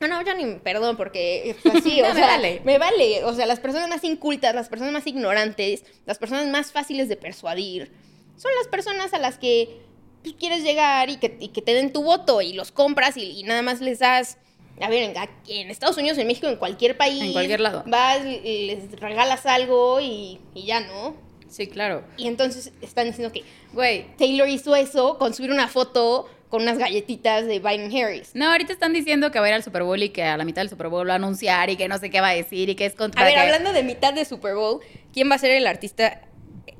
[0.00, 2.62] no, no, ya ni perdón, porque pues, así, o me sea, vale.
[2.64, 3.24] me vale.
[3.24, 7.16] O sea, las personas más incultas, las personas más ignorantes, las personas más fáciles de
[7.16, 7.92] persuadir,
[8.36, 9.80] son las personas a las que
[10.22, 13.38] pues, quieres llegar y que, y que te den tu voto y los compras y,
[13.38, 14.38] y nada más les das.
[14.80, 15.14] A ver, en,
[15.48, 17.22] en Estados Unidos, en México, en cualquier país.
[17.22, 17.82] En cualquier lado.
[17.86, 21.14] Vas, les regalas algo y, y ya, ¿no?
[21.50, 22.04] sí, claro.
[22.16, 26.76] Y entonces están diciendo que Güey, Taylor hizo eso con subir una foto con unas
[26.78, 28.32] galletitas de Biden Harris.
[28.34, 30.44] no, ahorita están diciendo que va a ir al Super Bowl y que a la
[30.44, 32.68] mitad del Super Bowl va a anunciar y que no sé qué va a decir
[32.68, 34.80] y que es contra A ver, que- hablando de mitad de Super Bowl,
[35.14, 36.20] ¿quién va a ser el artista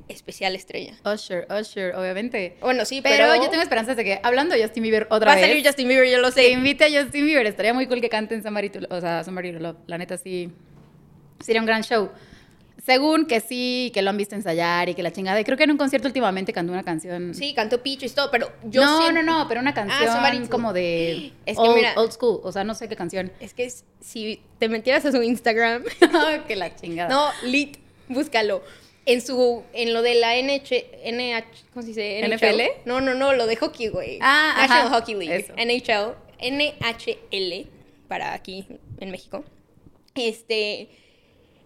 [0.09, 0.93] especial estrella?
[1.05, 2.57] Usher, Usher, obviamente.
[2.59, 5.31] Bueno, sí, Pero, pero, yo tengo esperanzas de que, hablando de Justin Bieber otra va
[5.33, 6.49] a vez, salir Justin Bieber, yo lo que sé.
[6.51, 7.45] invite a Justin Bieber.
[7.47, 9.77] Estaría muy cool que canten Somebody to, o sea, Somebody to Love.
[9.87, 10.51] La neta sí
[11.39, 12.11] sería un gran show.
[12.85, 15.39] Según que sí, que lo han visto ensayar y que la chingada.
[15.39, 17.35] Y creo que en un concierto últimamente cantó una canción.
[17.35, 20.49] Sí, cantó Picho y todo, pero yo no, no, no, pero una canción Somebody to-
[20.49, 22.39] como de Es que old, mira- old school.
[22.43, 23.31] O sea, no sé qué canción.
[23.39, 25.83] Es que si te metieras a su Instagram,
[26.47, 27.09] que la chingada.
[27.09, 28.63] no, lit, búscalo.
[29.05, 32.21] En su, en lo de la NH, NH, ¿cómo se dice?
[32.27, 32.85] NFL?
[32.87, 34.19] No, no, no, lo de hockey, güey.
[34.21, 35.35] Ah, National ajá, Hockey League.
[35.37, 35.53] eso.
[35.55, 36.15] NHL,
[36.51, 37.67] NHL,
[38.07, 38.65] para aquí
[38.99, 39.43] en México.
[40.15, 40.89] Este,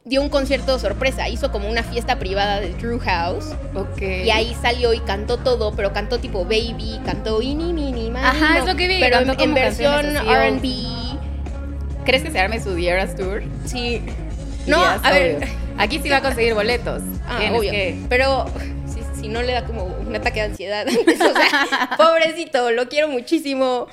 [0.05, 3.47] dio un concierto sorpresa, hizo como una fiesta privada de Drew House.
[3.73, 4.01] Ok.
[4.01, 8.59] Y ahí salió y cantó todo, pero cantó tipo Baby, cantó Ini, Mini, Mani, Ajá,
[8.59, 12.05] es lo que vi, Pero en, versión RB.
[12.05, 13.43] ¿Crees que se arme su The Eras Tour?
[13.65, 14.01] Sí.
[14.67, 15.47] No, a ver.
[15.77, 17.01] Aquí sí va a conseguir boletos.
[17.27, 17.71] Ah, Tienes obvio.
[17.71, 18.45] que- Pero
[18.85, 22.87] si, si no le da como un ataque de ansiedad antes, o sea, pobrecito, lo
[22.87, 23.87] quiero muchísimo,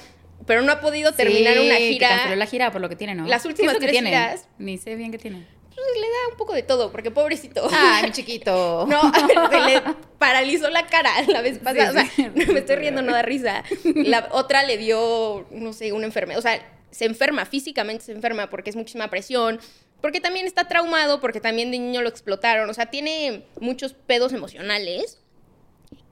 [0.45, 2.09] pero no ha podido terminar Sí, una que gira.
[2.11, 3.27] canceló la gira por lo que tiene, ¿no?
[3.27, 4.11] Las ¿Qué últimas es lo que tres tiene?
[4.11, 4.49] giras.
[4.59, 5.47] Ni sé bien qué tiene.
[5.75, 7.69] Pues le da un poco de todo, porque pobrecito.
[7.73, 8.87] Ay, mi chiquito.
[8.87, 9.01] No,
[9.51, 9.83] se le
[10.19, 12.05] paralizó la cara la vez pasada.
[12.07, 13.65] sí, o sea, me estoy riendo, no da risa.
[13.85, 16.39] La otra le dio, no sé, una enfermedad.
[16.39, 19.61] O sea, se enferma, físicamente se enferma porque es muchísima presión.
[20.01, 22.69] Porque también está traumado, porque también de niño lo explotaron.
[22.69, 25.19] O sea, tiene muchos pedos emocionales.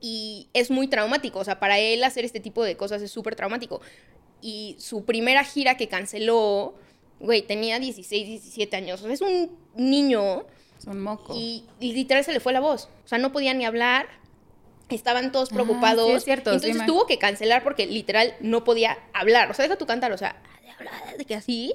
[0.01, 1.41] Y es muy traumático.
[1.41, 3.81] O sea, para él hacer este tipo de cosas es súper traumático.
[4.41, 6.75] Y su primera gira que canceló,
[7.21, 9.01] güey, tenía 16, 17 años.
[9.01, 10.45] O sea, es un niño.
[10.79, 11.35] Es un moco.
[11.37, 12.89] Y, y literal se le fue la voz.
[13.05, 14.07] O sea, no podía ni hablar.
[14.89, 16.07] Estaban todos Ah, preocupados.
[16.09, 19.51] sí, es cierto, Entonces tuvo que cancelar porque literal no podía hablar.
[19.51, 21.75] O sea, deja tu cantar, o sea, de hablar, de que así.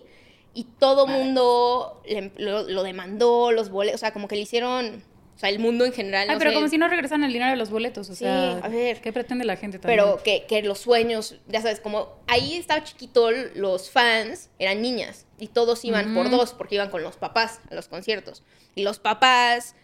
[0.54, 4.00] Y todo mundo le- lo, lo demandó, los boletos.
[4.00, 5.04] O sea, como que le hicieron.
[5.36, 6.30] O sea, el mundo en general.
[6.30, 8.20] Ay, no pero sé, como si no regresan el dinero de los boletos, o Sí,
[8.20, 9.02] sea, a ver.
[9.02, 10.00] ¿qué pretende la gente también?
[10.00, 15.26] Pero que, que los sueños, ya sabes, como ahí estaba chiquito, los fans eran niñas
[15.38, 18.44] y todos iban por dos porque iban con los papás a los conciertos.
[18.76, 19.76] Y los papás,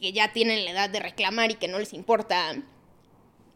[0.00, 2.56] que ya tienen la edad de reclamar y que no les importa,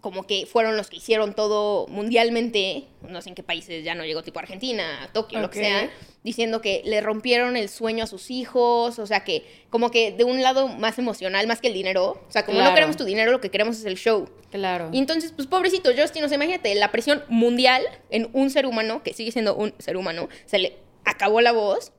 [0.02, 4.04] como que fueron los que hicieron todo mundialmente, no sé en qué países, ya no
[4.04, 5.90] llegó tipo Argentina, Tokio, lo que sea,
[6.24, 10.24] diciendo que le rompieron el sueño a sus hijos, o sea que como que de
[10.24, 13.30] un lado más emocional, más que el dinero, o sea, como no queremos tu dinero,
[13.30, 14.28] lo que queremos es el show.
[14.50, 14.90] Claro.
[14.92, 19.04] Y entonces, pues pobrecito Justin, o sea, imagínate, la presión mundial en un ser humano,
[19.04, 21.92] que sigue siendo un ser humano, se le acabó la voz.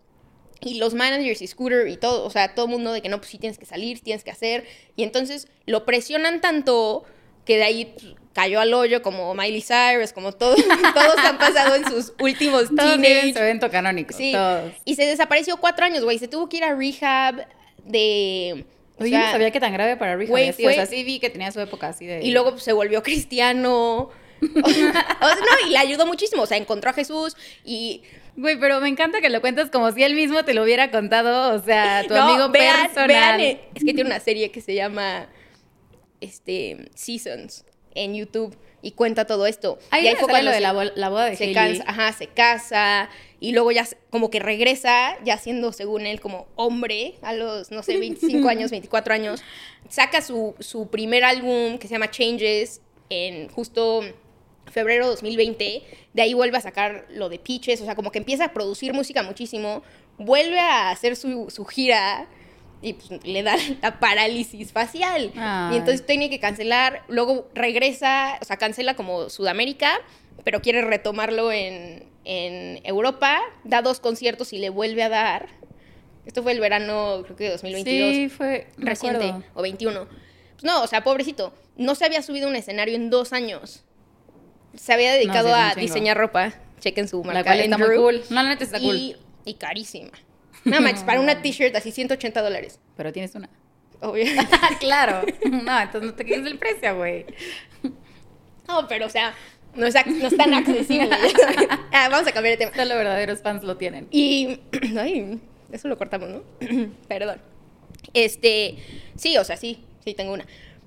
[0.60, 3.18] Y los managers y Scooter y todo, o sea, todo el mundo de que no,
[3.18, 4.66] pues sí tienes que salir, tienes que hacer.
[4.96, 7.04] Y entonces lo presionan tanto
[7.46, 7.96] que de ahí
[8.34, 10.56] cayó al hoyo como Miley Cyrus, como todos,
[10.94, 14.14] todos han pasado en sus últimos Todos teenage su evento canónico.
[14.16, 14.32] Sí.
[14.32, 14.72] Todos.
[14.86, 16.18] Y se desapareció cuatro años, güey.
[16.20, 17.46] Se tuvo que ir a rehab
[17.86, 18.66] de.
[19.00, 20.30] Oye, yo no sabía que tan grave para Rehab.
[20.30, 20.70] güey, había sido.
[20.70, 22.22] O sea, sí vi que tenía su época así de.
[22.24, 24.10] Y luego pues, se volvió cristiano.
[24.44, 26.42] O sea, no, y le ayudó muchísimo.
[26.44, 28.02] O sea, encontró a Jesús y.
[28.36, 31.56] Güey, pero me encanta que lo cuentas como si él mismo te lo hubiera contado.
[31.56, 33.08] O sea, tu No, amigo vean- personal.
[33.08, 35.28] vean, eh, es que tiene una serie que se llama
[36.24, 39.78] este, Seasons en YouTube y cuenta todo esto.
[39.92, 40.04] Ahí
[40.42, 43.10] y lo de se- la, bo- la boda de se cansa, ajá, se casa
[43.40, 47.84] y luego ya como que regresa, ya siendo según él como hombre a los, no
[47.84, 49.44] sé, 25 años, 24 años,
[49.90, 54.02] saca su, su primer álbum que se llama Changes en justo
[54.72, 55.84] febrero 2020,
[56.14, 58.94] de ahí vuelve a sacar lo de Peaches, o sea, como que empieza a producir
[58.94, 59.84] música muchísimo,
[60.18, 62.28] vuelve a hacer su, su gira
[62.84, 65.32] y pues, le da la parálisis facial.
[65.36, 65.74] Ay.
[65.76, 70.00] Y entonces tiene que cancelar, luego regresa, o sea, cancela como Sudamérica,
[70.44, 75.48] pero quiere retomarlo en, en Europa, da dos conciertos y le vuelve a dar.
[76.26, 79.44] Esto fue el verano, creo que de 2022 Sí, fue reciente recuerdo.
[79.56, 80.08] o 21.
[80.54, 83.84] Pues no, o sea, pobrecito, no se había subido a un escenario en dos años.
[84.76, 86.54] Se había dedicado sí, a diseñar ropa.
[86.80, 87.40] Chequen su marca.
[87.40, 88.02] La cual está muy Andrew.
[88.04, 88.24] cool.
[88.30, 88.96] No, la neta está cool.
[88.96, 89.16] y,
[89.46, 90.12] y carísima.
[90.66, 92.80] Nada más, para una t-shirt así 180 dólares.
[92.96, 93.50] Pero tienes una.
[94.02, 94.26] Obvio.
[94.80, 95.26] claro.
[95.50, 97.26] No, entonces no te quedes el precio, güey.
[98.68, 99.34] No, pero o sea,
[99.76, 101.10] no es, no tan accesible.
[101.96, 102.76] Ah, vamos a cambiar de tema.
[102.76, 104.08] Solo verdaderos fans lo tienen.
[104.12, 104.60] Y.
[105.00, 105.40] Ay,
[105.72, 106.44] eso lo cortamos, ¿no?
[107.08, 107.40] Perdón.
[108.14, 108.78] Este.
[109.16, 110.46] Sí, o sea, sí, sí tengo una.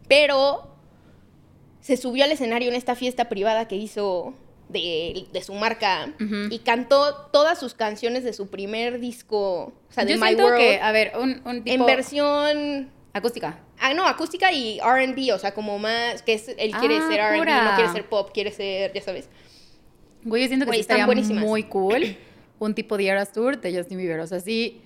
[0.08, 0.72] Pero.
[1.80, 4.34] Se subió al escenario en esta fiesta privada que hizo
[4.68, 6.12] de, de su marca
[6.50, 10.59] y cantó todas sus canciones de su primer disco, o sea, de Yo My World,
[10.59, 11.74] que, a ver, un, un tipo...
[11.83, 13.59] en versión Acústica.
[13.79, 17.20] Ah, no, acústica y RB, o sea, como más, que es, él quiere Ah, ser
[17.20, 19.31] RB, no quiere ser pop, quiere ser, ya sabes.
[20.22, 22.14] Güey, yo siento que Güey, sí están estaría muy cool
[22.59, 24.20] un tipo de Eras Tour de Justin Bieber.
[24.20, 24.83] O sea, sí,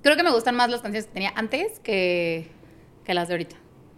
[0.00, 2.46] creo que me gustan más las canciones que tenía antes que,
[3.04, 3.56] que las de ahorita.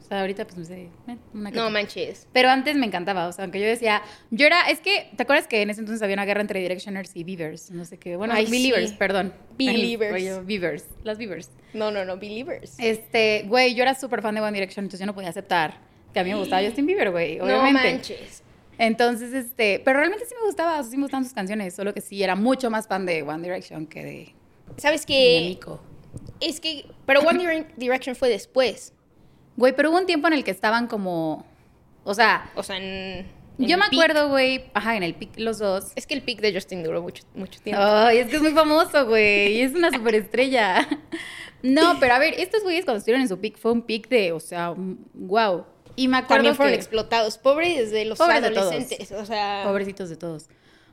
[0.08, 2.26] O sea, ahorita pues me sé eh, una que No manches.
[2.32, 5.46] Pero antes me encantaba, o sea, aunque yo decía, yo era, es que, ¿te acuerdas
[5.46, 7.70] que en ese entonces había una guerra entre Directioners y Beavers?
[7.72, 8.96] No sé qué, bueno, Ay, Believers, sí.
[8.98, 9.34] perdón.
[9.58, 10.14] Believers.
[10.14, 11.50] Oye, Beavers, las Beavers.
[11.74, 12.76] No, no, no, Believers.
[12.78, 15.78] Este, güey, yo era súper fan de One Direction, entonces yo no podía aceptar
[16.14, 17.92] que a mí me gustaba Justin Bieber, güey, no obviamente.
[17.92, 18.42] manches.
[18.78, 22.22] Entonces, este, pero realmente sí me gustaba, sí me gustaban sus canciones, solo que sí
[22.22, 24.34] era mucho más fan de One Direction que de,
[24.78, 25.40] ¿Sabes qué?
[25.48, 25.82] Nico.
[26.40, 28.94] Es que, pero One Dire- Direction fue después.
[29.58, 31.44] Güey, pero hubo un tiempo en el que estaban como,
[32.04, 32.84] o sea, O sea, en.
[32.84, 33.26] en
[33.58, 33.92] yo me peak.
[33.94, 35.92] acuerdo, güey, ajá, en el pic los dos.
[35.96, 37.82] Es que el pick de Justin duró mucho, mucho tiempo.
[37.84, 40.88] Ay, es que es muy famoso, güey, es una superestrella.
[41.60, 44.30] No, pero a ver, estos güeyes cuando estuvieron en su pic fue un pic de,
[44.30, 44.74] o sea,
[45.12, 45.64] wow.
[45.96, 47.36] Y me acuerdo También fueron que- explotados.
[47.36, 48.68] Pobres de los Pobres de todos.
[48.70, 49.10] adolescentes.
[49.10, 49.62] O sea.
[49.66, 50.46] Pobrecitos de todos.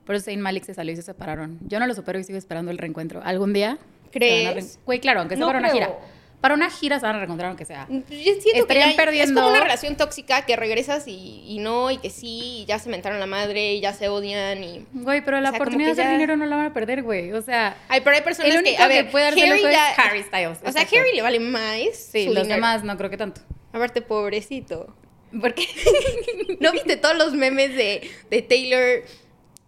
[0.08, 1.60] Por eso Zayn Malik se salió y se separaron.
[1.68, 3.22] Yo no lo supero y sigo esperando el reencuentro.
[3.24, 3.78] ¿Algún día?
[4.12, 4.66] ¿Crees?
[4.74, 5.96] se Güey, claro, aunque sea No una gira.
[6.42, 7.88] Para una gira se van a reencontrar aunque sea.
[7.90, 11.58] Yo siento que Estarían ya perdiendo- Es como una relación tóxica que regresas y, y
[11.60, 14.86] no, y que sí, y ya se mentaron la madre, y ya se odian y.
[14.94, 16.74] Güey, pero la O sea, como oportunidad de hacer ya- dinero no la van a
[16.74, 17.32] perder, güey.
[17.34, 20.00] O sea, Ay, pero hay personas el que, a ver, que puede Harry ya- es
[20.00, 20.58] Harry Styles.
[20.60, 20.96] O sea, exacto.
[21.00, 21.80] Harry le vale más.
[21.96, 22.56] Sí, su los dinero.
[22.56, 23.42] demás no creo que tanto.
[23.74, 24.96] Aparte, pobrecito.
[25.42, 25.68] Porque
[26.60, 29.04] ¿No viste todos los memes de, de Taylor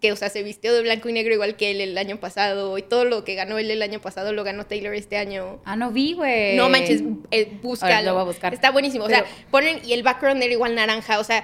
[0.00, 2.78] que, o sea, se vistió de blanco y negro igual que él el año pasado
[2.78, 5.60] y todo lo que ganó él el año pasado lo ganó Taylor este año?
[5.64, 6.56] Ah, no vi, güey.
[6.56, 8.06] No manches, eh, búscalo.
[8.06, 8.54] lo voy a buscar.
[8.54, 9.04] Está buenísimo.
[9.04, 11.42] O sea, ponen, y el background era igual naranja, o sea,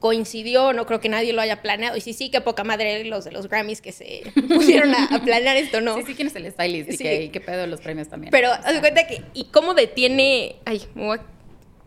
[0.00, 1.96] coincidió, no creo que nadie lo haya planeado.
[1.96, 4.22] Y sí, sí, qué poca madre los de los Grammys que se
[4.54, 5.96] pusieron a, a planear esto, ¿no?
[5.96, 7.02] Sí, sí, quién es el stylist y, Sí.
[7.04, 8.30] qué, y qué pedo los premios también.
[8.30, 10.56] Pero haz de cuenta que, ¿y cómo detiene?
[10.66, 11.22] Ay, me voy a-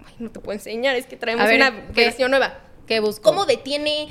[0.07, 2.05] ay, no te puedo enseñar, es que traemos ver, una ¿qué?
[2.05, 2.59] versión nueva.
[2.87, 3.21] ¿Qué busco?
[3.21, 4.07] ¿Cómo detiene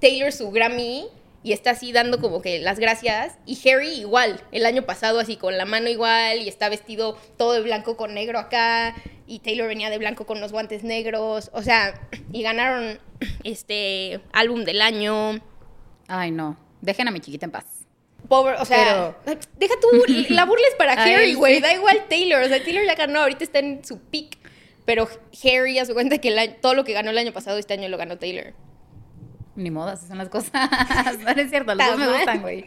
[0.00, 1.06] Taylor su Grammy
[1.42, 3.38] y está así dando como que las gracias?
[3.46, 7.52] Y Harry igual, el año pasado así con la mano igual y está vestido todo
[7.54, 8.94] de blanco con negro acá
[9.26, 12.00] y Taylor venía de blanco con los guantes negros, o sea,
[12.32, 12.98] y ganaron
[13.44, 15.40] este álbum del año.
[16.08, 16.56] Ay, no.
[16.80, 17.64] Dejen a mi chiquita en paz.
[18.28, 19.16] Pobre, o sea,
[19.58, 19.88] deja tú,
[20.28, 21.60] la burla es para Harry, güey, sí.
[21.62, 24.38] da igual Taylor, o sea, Taylor ya ganó, ahorita está en su peak.
[24.84, 25.08] Pero
[25.44, 27.74] Harry, a su cuenta que el año- todo lo que ganó el año pasado, este
[27.74, 28.54] año lo ganó Taylor.
[29.60, 30.52] Ni modo, así son las cosas.
[31.18, 32.64] no es cierto, los dos me gustan, güey.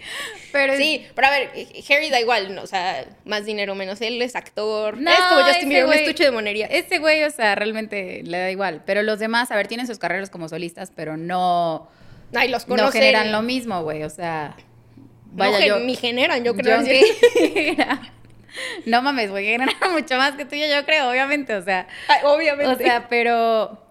[0.52, 1.50] Pero Sí, pero a ver,
[1.90, 2.62] Harry da igual, ¿no?
[2.62, 4.00] o sea, más dinero menos.
[4.02, 4.98] Él es actor.
[5.00, 6.68] No, es como Justin Bieber, un estuche de monería.
[6.68, 8.84] Este güey, o sea, realmente le da igual.
[8.86, 11.90] Pero los demás, a ver, tienen sus carreras como solistas, pero no,
[12.36, 13.02] Ay, los no conocen.
[13.02, 14.04] generan lo mismo, güey.
[14.04, 14.56] O sea,
[14.98, 15.80] No vaya, gen- yo.
[15.80, 16.84] Ni generan, yo yo creo.
[16.84, 17.76] que-
[18.86, 21.56] no mames, güey, generan mucho más que tú y yo, yo creo, obviamente.
[21.56, 22.72] O sea, Ay, obviamente.
[22.72, 23.83] o sea, pero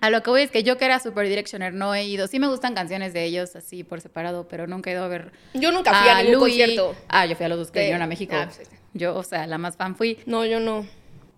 [0.00, 2.26] a lo que voy es que yo que era Super Directioner no he ido.
[2.26, 5.32] Sí me gustan canciones de ellos así por separado, pero nunca he ido a ver
[5.54, 6.58] yo nunca fui a, ningún Louis.
[6.58, 6.94] concierto.
[7.08, 8.34] Ah, yo fui a los dos que vinieron a México.
[8.36, 8.62] Ah, sí.
[8.94, 10.18] Yo, o sea, la más fan fui.
[10.26, 10.86] No, yo no.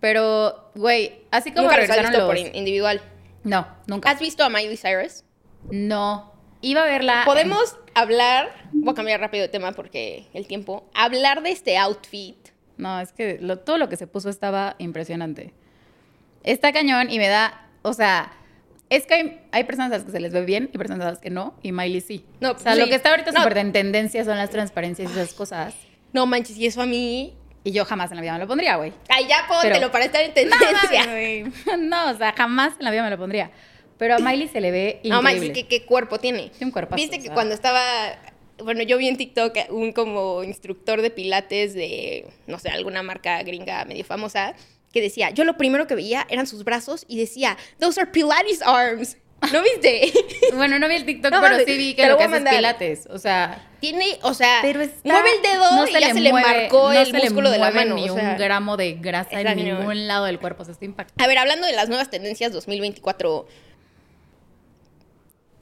[0.01, 2.23] Pero, güey, así como Nunca regresaron los...
[2.23, 3.01] por in- individual.
[3.45, 4.11] No, nunca.
[4.11, 5.25] ¿Has visto a Miley Cyrus?
[5.71, 6.33] No.
[6.61, 7.23] Iba a verla...
[7.25, 12.37] Podemos hablar, voy a cambiar rápido de tema porque el tiempo, hablar de este outfit.
[12.79, 15.53] No, es que lo- todo lo que se puso estaba impresionante.
[16.43, 17.69] Está cañón y me da...
[17.83, 18.33] O sea,
[18.91, 21.11] es que hay, hay personas a las que se les ve bien y personas a
[21.11, 22.25] las que no, y Miley sí.
[22.41, 22.81] No, o sea, sí.
[22.81, 23.43] lo que está ahorita No.
[23.43, 25.75] súper en tendencia son las transparencias y esas cosas.
[26.13, 27.35] No manches, y eso a mí.
[27.65, 28.93] Y yo jamás en la vida me lo pondría, güey.
[29.09, 31.07] Ay, ya póntelo Pero- para estar en No, tendencia.
[31.07, 31.45] güey.
[31.79, 33.51] no, o sea, jamás en la vida me lo pondría.
[33.99, 35.11] Pero a Miley se le ve increíble.
[35.11, 36.49] No manches, ¿qué, qué cuerpo tiene.
[36.51, 37.35] Tiene un cuerpazo, Viste o que sea.
[37.35, 37.81] cuando estaba.
[38.59, 43.43] Bueno, yo vi en TikTok un como instructor de pilates de, no sé, alguna marca
[43.45, 44.55] gringa medio famosa,
[44.93, 48.63] que decía, yo lo primero que veía eran sus brazos y decía, those are Pilates
[48.63, 49.17] arms.
[49.51, 50.13] ¿No viste?
[50.55, 53.09] Bueno, no vi el TikTok, No, pero sí vi que lo que hace es pilates.
[53.11, 55.01] O sea, Tiene, o sea, pero está...
[55.03, 57.59] mueve el dedo no y ya se le marcó no el se le músculo de
[57.59, 57.97] la mano.
[57.97, 58.33] ni o sea.
[58.33, 60.63] un gramo de grasa en ningún lado del cuerpo.
[60.63, 61.25] O sea, está impactante.
[61.25, 63.47] A ver, hablando de las nuevas tendencias 2024,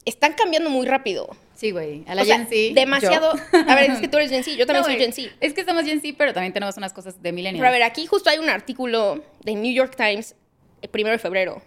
[0.05, 1.29] están cambiando muy rápido.
[1.61, 2.03] Sí, güey.
[2.07, 2.55] A la o sea, Gen Z.
[2.73, 3.35] demasiado.
[3.35, 3.59] yo.
[3.69, 4.95] A ver, es que tú eres Gen Z, yo también No, soy.
[4.97, 5.29] Gen Z.
[5.39, 7.59] Es que estamos Gen Z, pero también tenemos unas cosas de millennials.
[7.59, 10.35] Pero a ver, aquí justo hay un artículo de New York Times,
[10.81, 11.61] el primero de febrero.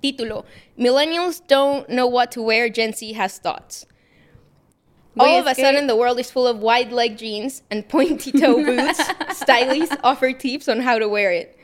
[0.00, 0.46] Título:
[0.78, 3.86] Millennials don't know what to wear, Gen Z has thoughts.
[5.18, 8.32] All of a que- sudden, the world is full of wide leg jeans and pointy
[8.32, 8.98] toe boots.
[9.36, 11.58] Stylists offer tips on how to wear it.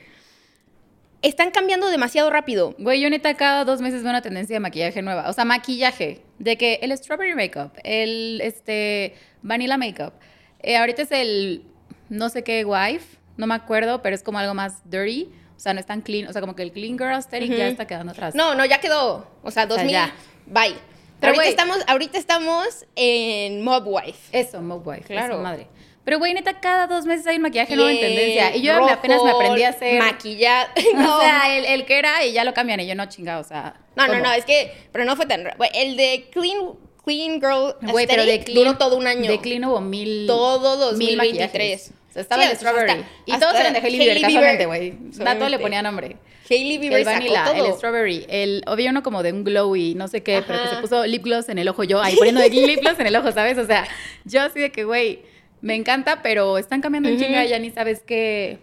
[1.21, 2.75] Están cambiando demasiado rápido.
[2.79, 5.29] Güey, yo neta cada dos meses veo una tendencia de maquillaje nueva.
[5.29, 6.23] O sea, maquillaje.
[6.39, 10.13] De que el strawberry makeup, el este vanilla makeup.
[10.61, 11.65] Eh, ahorita es el
[12.09, 15.29] no sé qué wife, no me acuerdo, pero es como algo más dirty.
[15.57, 16.29] O sea, no es tan clean.
[16.29, 18.35] O sea, como que el clean girl aesthetic ya está quedando atrás.
[18.37, 19.27] No, no, ya quedó.
[19.43, 19.91] O sea, 2000.
[19.91, 20.15] ya.
[20.47, 20.77] Bye.
[21.19, 24.39] Pero, ahorita, estamos, ahorita estamos en Mob Wife.
[24.39, 25.03] Eso, mob wife.
[25.03, 25.27] Claro.
[25.27, 25.43] Claro.
[25.43, 25.67] madre.
[26.09, 28.57] Pero, güey, neta, cada dos meses hay un maquillaje nuevo en tendencia.
[28.57, 29.99] Y yo me- apenas me rojo, aprendí a hacer.
[30.03, 30.69] Maquillado.
[31.17, 32.81] O sea, el, el que era y ya lo cambian.
[32.81, 33.75] Y yo no chinga, o sea.
[33.95, 34.25] No, no, ¿cómo?
[34.25, 35.45] no, es que, pero no fue tan.
[35.75, 36.57] El de Clean,
[37.05, 39.31] clean Girl Güey, pero de clean, duró todo un año.
[39.31, 40.27] De clean hubo mil.
[40.27, 41.51] todo mil 2023.
[41.53, 41.93] maquillajes.
[42.09, 42.91] O sea, estaba Sí, el strawberry.
[42.93, 44.95] hasta- y hasta todos eran de Hailey Bieber, casualmente, güey.
[45.27, 46.17] A todo le ponía nombre.
[46.51, 47.67] Hailey Bieber El vanilla, sacó todo.
[47.67, 50.77] el strawberry, el, había uno como de un glowy, no sé qué, pero que Ajá.
[50.77, 53.17] se puso lip gloss en el ojo yo, ahí poniendo de lip gloss en el
[53.17, 53.59] ojo, ¿sabes?
[53.59, 53.87] O sea,
[54.25, 55.21] yo así de que, güey,
[55.61, 57.25] me encanta, pero están cambiando en Ujú.
[57.25, 58.59] chinga y ya ni sabes qué.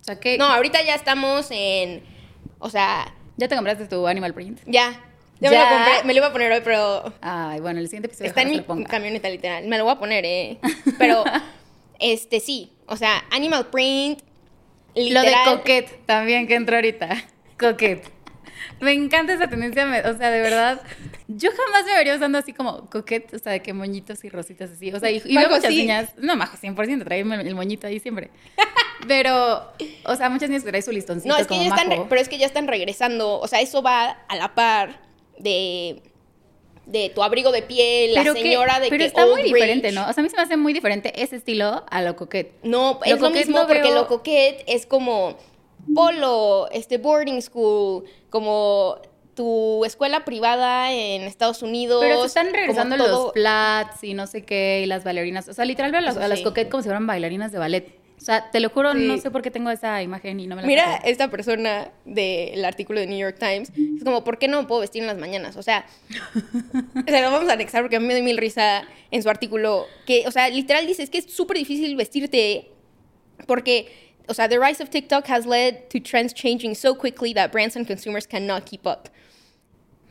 [0.00, 0.38] O sea, ¿qué?
[0.38, 2.02] No, ahorita ya estamos en.
[2.58, 4.60] O sea, ¿Ya te compraste tu animal print?
[4.66, 5.00] ya.
[5.40, 5.92] Ya, me lo compré.
[6.04, 8.56] Me lo iba a poner hoy, pero Ay, bueno, el siguiente episodio está en mi
[8.56, 8.88] lo ponga.
[8.88, 9.68] camioneta literal.
[9.68, 10.58] Me lo voy a poner, eh.
[10.98, 11.22] Pero,
[12.00, 12.72] este sí.
[12.86, 14.20] O sea, Animal Print.
[14.96, 15.44] Lo Literal.
[15.44, 17.24] de coquette también que entró ahorita.
[17.56, 18.08] Coquette.
[18.80, 20.80] Me encanta esa tendencia, o sea, de verdad.
[21.26, 24.70] Yo jamás me vería usando así como coquette, o sea, de que moñitos y rositas
[24.70, 24.92] así.
[24.92, 25.78] O sea, y, y veo muchas sí.
[25.78, 28.30] niñas, no, majo, 100%, trae el moñito ahí siempre.
[29.06, 29.72] Pero,
[30.04, 32.06] o sea, muchas niñas traen su listoncito No, es que como ya están, majo.
[32.08, 33.38] pero es que ya están regresando.
[33.40, 35.00] O sea, eso va a la par
[35.38, 36.02] de,
[36.86, 39.92] de tu abrigo de piel, la Pero que- señora de pero que está muy diferente.
[39.92, 40.02] ¿no?
[40.08, 42.52] O sea, a mí se me hace muy diferente ese estilo a lo coquette.
[42.64, 45.36] No, Lo es lo mismo porque veo- lo coquette es como
[45.94, 48.96] polo, este boarding school, como
[49.34, 52.00] tu escuela privada en Estados Unidos.
[52.02, 55.48] Pero se están regresando todo- los flats y no sé qué, y las bailarinas.
[55.48, 56.44] O sea, literal veo a las, las sí.
[56.44, 57.94] coquettes como si fueran bailarinas de ballet.
[58.16, 59.06] O sea, te lo juro, Sí.
[59.06, 62.64] no sé por qué tengo esa imagen y no me la Mira, esta persona del
[62.64, 65.18] artículo de New York Times, es como, ¿por qué no me puedo vestir en las
[65.18, 65.56] mañanas?
[65.56, 65.86] O sea,
[67.06, 69.30] o sea, lo vamos a anexar porque a mí me dio mil risa en su
[69.30, 72.72] artículo, que, o sea, literal dice, es que es súper difícil vestirte
[73.46, 77.50] porque, o sea, the rise of TikTok has led to trends changing so quickly that
[77.52, 79.08] brands and consumers cannot keep up.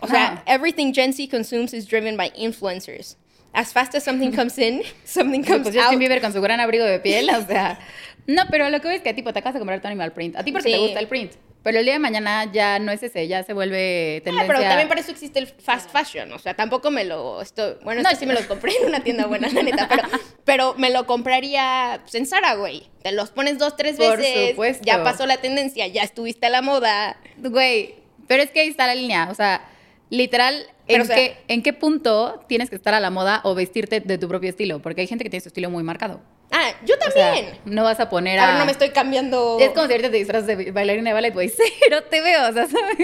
[0.02, 3.16] O sea, everything Gen Z consumes is driven by influencers.
[3.54, 6.00] As fast as something comes in, something comes pues Justin out.
[6.00, 7.80] Bieber con su gran abrigo de piel, o sea.
[8.30, 10.36] No, pero lo que ves es que tipo te acabas de comprar tu animal print.
[10.36, 10.74] A ti porque Sí.
[10.74, 11.32] te gusta el print.
[11.68, 14.48] Pero el día de mañana ya no es ese, ya se vuelve Ah, tendencia.
[14.48, 18.02] pero también para eso existe el fast fashion, o sea, tampoco me lo estoy, bueno,
[18.04, 20.04] No, no, sí me los compré en una tienda buena, la neta, pero,
[20.46, 22.84] pero me lo compraría pues, en Zara, güey.
[23.04, 24.86] Te los pones dos, tres Por veces, supuesto.
[24.86, 27.18] ya pasó la tendencia, ya estuviste a la moda.
[27.36, 27.96] Güey,
[28.30, 29.68] pero es que ahí está la línea, o sea,
[30.10, 33.42] literal, Pero, ¿en, o sea- qué, ¿en qué punto tienes que estar a la moda
[33.44, 34.82] o vestirte de tu propio estilo?
[34.82, 36.22] Porque hay gente que tiene su estilo muy marcado.
[36.50, 37.58] Ah, yo O sea, también.
[37.66, 38.48] no vas a poner a a...
[38.52, 39.58] ver, no me estoy cambiando.
[39.60, 41.50] Es como si ahorita te disfrazas de bailarina de ballet, güey,
[41.84, 42.98] cero te veo, o sea, ¿sabes?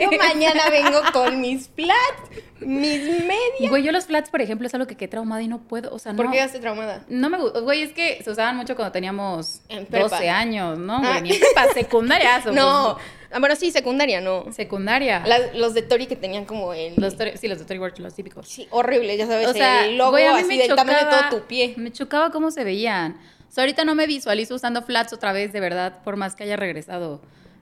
[0.00, 2.22] Yo mañana vengo con mis flats,
[2.60, 3.68] mis medias.
[3.70, 5.98] Güey, yo los flats, por ejemplo, es algo que quedé traumada y no puedo, o
[5.98, 6.16] sea, no.
[6.16, 7.04] ¿Por qué quedaste traumada?
[7.08, 10.08] No me gusta, güey, es que se usaban mucho cuando teníamos En prepa.
[10.08, 10.96] 12 años, ¿no?
[10.96, 11.08] Ah.
[11.18, 12.42] Güey, ni en prepa, secundaria.
[12.52, 12.96] No,
[13.32, 14.52] ah, bueno, sí, secundaria, no.
[14.52, 15.22] Secundaria.
[15.26, 16.94] La- los de Tori que tenían como el...
[16.96, 18.48] Los Tori- sí, los de Tory Burch, los típicos.
[18.48, 21.46] Sí, horrible, ya sabes, O sea, el logo mí así del tamaño de todo tu
[21.46, 21.74] pie.
[21.76, 23.18] Me chocaba cómo se veían.
[23.48, 26.44] O sea, ahorita no me visualizo usando flats otra vez, de verdad, por más que
[26.44, 27.20] haya regresado.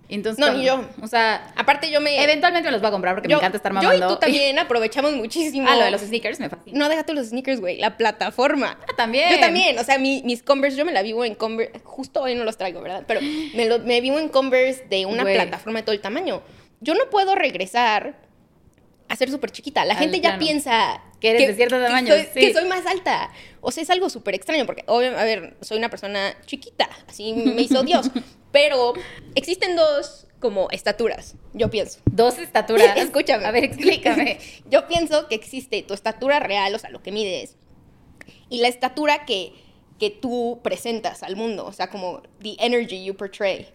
[0.09, 0.85] Entonces, No, ni yo.
[1.03, 2.23] O sea, Aparte yo me...
[2.23, 4.07] eventualmente me los voy a comprar porque yo, me encanta estar Yo mamando.
[4.07, 5.67] y tú también aprovechamos muchísimo.
[5.69, 6.79] Ah, lo de los sneakers me fascina.
[6.79, 8.79] No, déjate los sneakers, güey, la plataforma.
[8.83, 9.31] Ah, también.
[9.31, 12.35] Yo también, o sea, mi- mis Converse, yo me la vivo en Converse, justo hoy
[12.35, 13.05] no los traigo, ¿verdad?
[13.07, 13.21] Pero
[13.55, 16.43] me, lo- me vivo en Converse de una plataforma de todo el tamaño.
[16.81, 18.15] Yo no puedo regresar
[19.15, 19.85] a ser súper chiquita.
[19.85, 20.39] La Al gente ya plano.
[20.39, 22.41] piensa Que eres de cierto que tamaño, soy, sí.
[22.41, 23.31] que soy más alta.
[23.61, 27.33] O sea, es algo súper extraño porque, obvio, a ver, soy una persona chiquita, así
[27.33, 28.11] me hizo Dios.
[28.53, 28.93] Pero
[29.35, 32.01] existen dos como estaturas, yo pienso.
[32.05, 32.97] Dos estaturas.
[32.97, 33.47] Escúchame.
[33.47, 34.39] A ver, explícame.
[34.71, 37.57] Yo pienso que existe tu estatura real, o sea, lo que mides,
[38.51, 39.55] y la estatura que,
[39.99, 43.69] que tú presentas al mundo, o sea, como the energy you portray.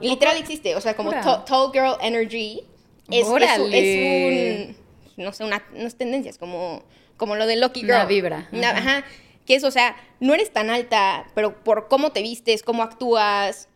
[0.00, 2.64] Literal existe, o sea, como tall girl energy
[3.12, 4.68] es, es, un- Órale.
[4.70, 4.76] es
[5.16, 6.82] un, no sé, una, unas tendencias, como,
[7.16, 7.92] como lo de Lucky Girl.
[7.94, 8.48] Una vibra.
[8.52, 8.78] Una- Ajá.
[8.98, 9.04] ajá.
[9.46, 13.68] Que es, o sea, no eres tan alta, pero por cómo te vistes, cómo actúas,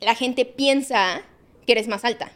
[0.00, 1.22] la gente piensa
[1.66, 2.32] que eres más alta.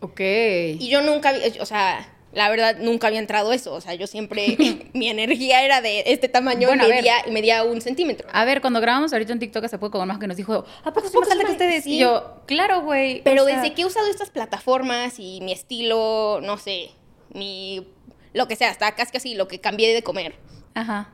[0.00, 0.20] Ok.
[0.20, 3.74] Y yo nunca, vi- o sea, la verdad, nunca había entrado eso.
[3.74, 4.56] O sea, yo siempre,
[4.94, 8.28] mi energía era de este tamaño Bueno, y medía, y medía un centímetro.
[8.32, 10.92] A ver, cuando grabamos ahorita en TikTok hace poco con más que nos dijo, ¿a
[10.92, 11.82] poco soy más alta que ustedes?
[11.82, 11.96] sí.
[11.96, 13.22] Y yo, claro, güey.
[13.24, 16.90] Pero o sea, desde que he usado estas plataformas y mi estilo, no sé,
[17.34, 17.88] mi,
[18.34, 20.36] lo que sea, hasta casi casi lo que cambié de comer,
[20.74, 21.10] Ajá.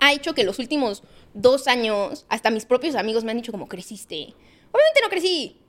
[0.00, 3.68] ha hecho que los últimos dos años, hasta mis propios amigos me han dicho como
[3.68, 4.34] creciste.
[4.72, 5.60] Obviamente no crecí,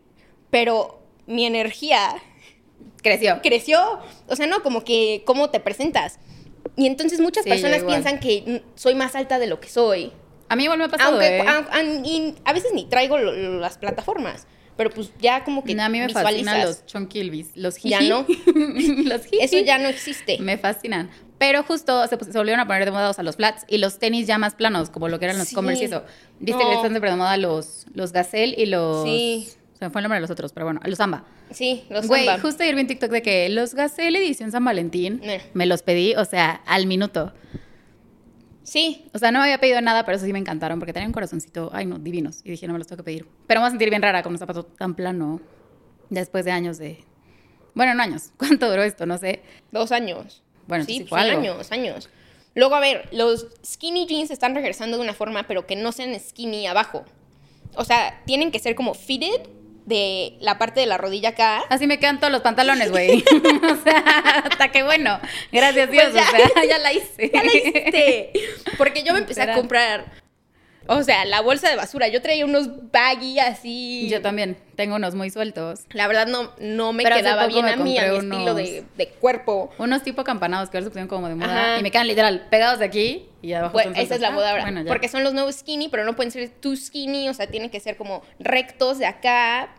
[0.50, 2.16] pero mi energía
[3.10, 3.40] Creció.
[3.42, 4.00] creció.
[4.28, 6.20] O sea, no, como que cómo te presentas.
[6.76, 10.12] Y entonces muchas Sí, personas piensan que soy más alta de lo que soy.
[10.50, 11.42] A mí igual me ha pasado, Aunque ¿eh?
[11.48, 14.48] a, a- y a veces ni traigo lo- lo- las plataformas.
[14.78, 18.00] Pero pues ya como que No, a mí me fascinan los chunky Elvis, los Ya
[18.00, 18.10] jiji.
[18.10, 18.26] no.
[19.10, 19.38] los jiji.
[19.42, 20.38] Eso ya no existe.
[20.42, 21.10] Me fascinan.
[21.38, 24.00] Pero justo se, se volvieron a poner de moda, o sea, los flats y los
[24.00, 25.56] tenis ya más planos, como lo que eran los Sí.
[25.56, 26.04] Converse y eso.
[26.40, 26.70] Viste No.
[26.70, 29.04] que están de moda los, los Gazelle y los...
[29.06, 29.50] Sí.
[29.86, 31.26] Se me fue el nombre de los otros, pero bueno, los Samba.
[31.52, 35.22] Sí, los Güey, justo ayer vi en TikTok de que los Gazelle edición San Valentín,
[35.24, 35.42] Eh.
[35.54, 37.34] me los pedí, o sea, al minuto.
[38.64, 41.10] Sí, O sea, no me había pedido nada, pero eso sí me encantaron porque tenían
[41.10, 42.42] un corazoncito, ay no, divinos.
[42.44, 43.28] Y dije, no me los tengo que pedir.
[43.46, 45.40] Pero me voy a sentir bien rara con un zapato tan plano
[46.10, 47.04] después de años de...
[47.76, 48.32] Bueno, no años.
[48.38, 49.06] ¿Cuánto duró esto?
[49.06, 49.44] No sé.
[49.72, 50.42] dos años.
[50.66, 51.42] Bueno, sí, pues, fue algo.
[51.42, 52.10] años, años.
[52.56, 56.20] Luego, a ver, los skinny jeans están regresando de una forma, pero que no sean
[56.20, 57.06] skinny abajo.
[57.76, 59.48] O sea, tienen que ser como fitted
[59.86, 61.64] de la parte de la rodilla acá.
[61.70, 63.24] Así me quedan todos los pantalones, güey.
[63.72, 64.00] o sea,
[64.44, 65.20] hasta que bueno.
[65.52, 66.30] Gracias Dios, Pues ya.
[66.32, 67.32] o sea, ya la hice.
[67.34, 68.32] Ya la hiciste.
[68.78, 70.06] Porque yo me empecé a comprar,
[70.88, 72.08] o sea, la bolsa de basura.
[72.08, 74.08] Yo traía unos baggy así.
[74.10, 75.82] Yo también tengo unos muy sueltos.
[75.92, 78.84] La verdad no, no me Pero quedaba bien me a mí, a mi estilo de,
[78.98, 79.72] de cuerpo.
[79.78, 81.80] Unos tipo campanados que ahora se pusieron como de moda Ajá.
[81.80, 84.32] y me quedan literal pegados de aquí y abajo Pues, son esa es la Ah,
[84.32, 84.64] moda ahora.
[84.64, 84.88] bueno, ya.
[84.88, 87.80] porque son los nuevos skinny, pero no pueden ser too skinny, o sea, tienen que
[87.80, 89.70] ser como rectos de acá.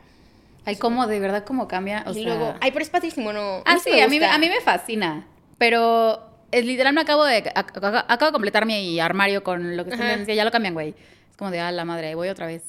[0.65, 2.03] Ay, cómo, de verdad, cómo cambia.
[2.07, 2.23] O y sea...
[2.25, 3.63] luego, ay, pero es padrísimo, ¿no?
[3.65, 5.27] Ah, sí a mí, me- a mí me fascina.
[5.59, 7.45] Pero literal me acabo de.
[7.45, 10.09] ac- ac- Acabo de completar mi armario con lo que es Ajá.
[10.09, 10.35] tendencia.
[10.35, 10.95] Ya lo cambian, güey.
[11.31, 12.63] Es como de, ah, la madre, voy otra vez.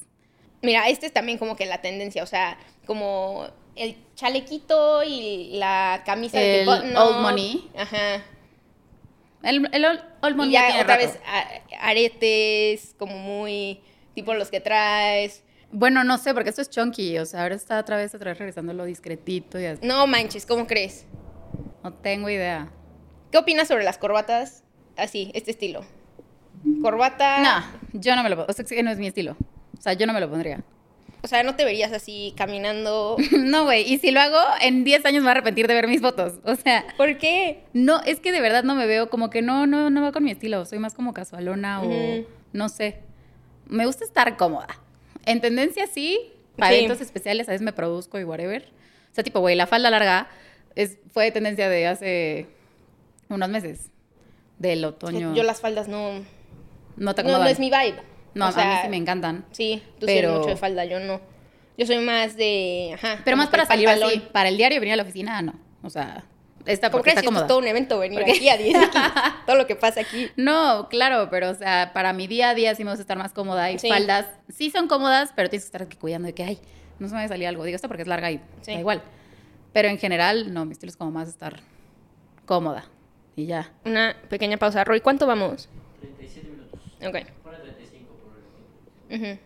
[0.61, 6.01] Mira, este es también como que la tendencia, o sea, como el chalequito y la
[6.05, 7.69] camisa de El button old money.
[7.77, 8.23] Ajá.
[9.43, 11.07] El, el old, old money y ya ya tiene otra rato.
[11.07, 13.79] vez a- aretes, como muy
[14.15, 15.43] tipo los que traes.
[15.71, 17.19] Bueno, no sé, porque esto es chunky.
[17.19, 19.85] O sea, ahora está otra vez, otra vez regresando lo discretito y así.
[19.85, 21.05] No manches, ¿cómo crees?
[21.83, 22.71] No tengo idea.
[23.37, 24.63] ¿Qué opinas sobre las corbatas?
[24.95, 25.85] Así, este estilo.
[26.81, 27.39] Corbata.
[27.93, 28.47] No, yo no me lo pongo.
[28.49, 29.37] O sea, no es mi estilo.
[29.77, 30.63] O sea, yo no me lo pondría.
[31.21, 33.15] O sea, no te verías así caminando.
[33.37, 33.83] no, güey.
[33.93, 36.39] Y si lo hago, en 10 años me voy a arrepentir de ver mis fotos.
[36.45, 37.61] O sea, ¿Por qué?
[37.73, 40.23] no, es que de verdad no me veo como que no, no, no va con
[40.23, 40.65] mi estilo.
[40.65, 43.03] Soy más como casualona o no sé.
[43.67, 44.67] Me gusta estar cómoda.
[45.27, 46.19] En tendencia sí,
[46.57, 46.77] para Sí.
[46.79, 48.63] eventos especiales a veces me produzco y whatever.
[49.11, 50.27] O sea, tipo, güey, la falda larga
[50.73, 52.56] es, fue tendencia de hace
[53.29, 53.89] unos meses.
[54.59, 55.35] Del otoño.
[55.35, 56.13] Yo las faldas no.
[56.95, 57.47] no te No, no acomodan.
[57.47, 58.01] es mi vibe.
[58.33, 59.45] No, O a mí sea, sí me encantan.
[59.51, 61.21] Sí, tú Pero- eres mucho de falda, yo no.
[61.77, 62.91] Yo soy más de.
[62.95, 63.21] Ajá.
[63.23, 64.19] Pero más para salir así.
[64.31, 65.53] Para el diario venir a la oficina, no.
[65.83, 66.23] O sea,
[66.65, 67.45] está ¿Cómo porque está esto cómoda.
[67.45, 68.91] es todo un evento venir Porque- aquí a 10X?
[69.45, 70.27] todo lo que pasa aquí.
[70.37, 73.31] No, claro, pero o sea, para mi día a día sí me gusta estar más
[73.33, 73.89] cómoda y Sí.
[73.89, 76.59] faldas sí son cómodas, pero tienes que estar aquí cuidando de que, ay,
[76.97, 77.63] no se me vaya a salir algo.
[77.63, 78.73] Digo esto porque es larga y Sí.
[78.73, 79.03] da igual.
[79.71, 81.59] Pero en general, no, mi estilo es como más estar
[82.47, 82.85] cómoda
[83.37, 83.71] y ya.
[83.85, 84.83] Una pequeña pausa.
[84.83, 85.69] Roy, ¿cuánto vamos?
[86.01, 86.79] 37 minutos.
[86.97, 87.31] Ok.
[87.43, 89.39] Pone 35 por el Ujú.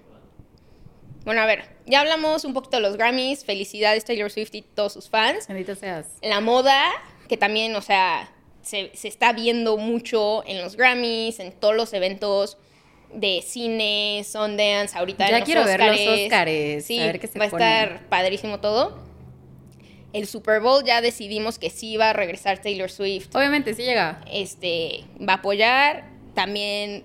[1.25, 3.43] Bueno, a ver, ya hablamos un poquito de los Grammys.
[3.45, 5.47] Felicidades Taylor Swift y todos sus fans.
[5.47, 6.07] Bendito seas.
[6.21, 6.89] La moda,
[7.27, 8.31] que también, o sea,
[8.63, 12.57] se, se está viendo mucho en los Grammys, en todos los eventos
[13.13, 15.99] de cine, Sundance, ahorita Ya en los quiero ver los.
[15.99, 19.10] Óscares, Sí, a ver qué se va a estar padrísimo todo.
[20.13, 23.33] El Super Bowl ya decidimos que sí va a regresar Taylor Swift.
[23.35, 24.21] Obviamente sí llega.
[24.31, 26.03] Este, va a apoyar.
[26.33, 27.03] También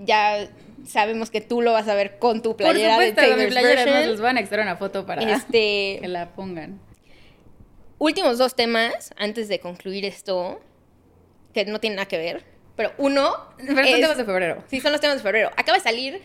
[0.00, 0.48] ya
[0.86, 3.44] sabemos que tú lo vas a ver con tu Por playera supuesto, de con mi
[3.50, 6.80] Taylor's playera les van a extraer una foto para Este, que la pongan.
[7.98, 10.60] últimos dos temas antes de concluir esto,
[11.54, 12.42] que no tienen nada que ver,
[12.74, 13.32] pero uno.
[13.58, 14.64] Pero son temas de febrero.
[14.68, 15.50] Sí, son los temas de febrero.
[15.56, 16.22] Acaba de salir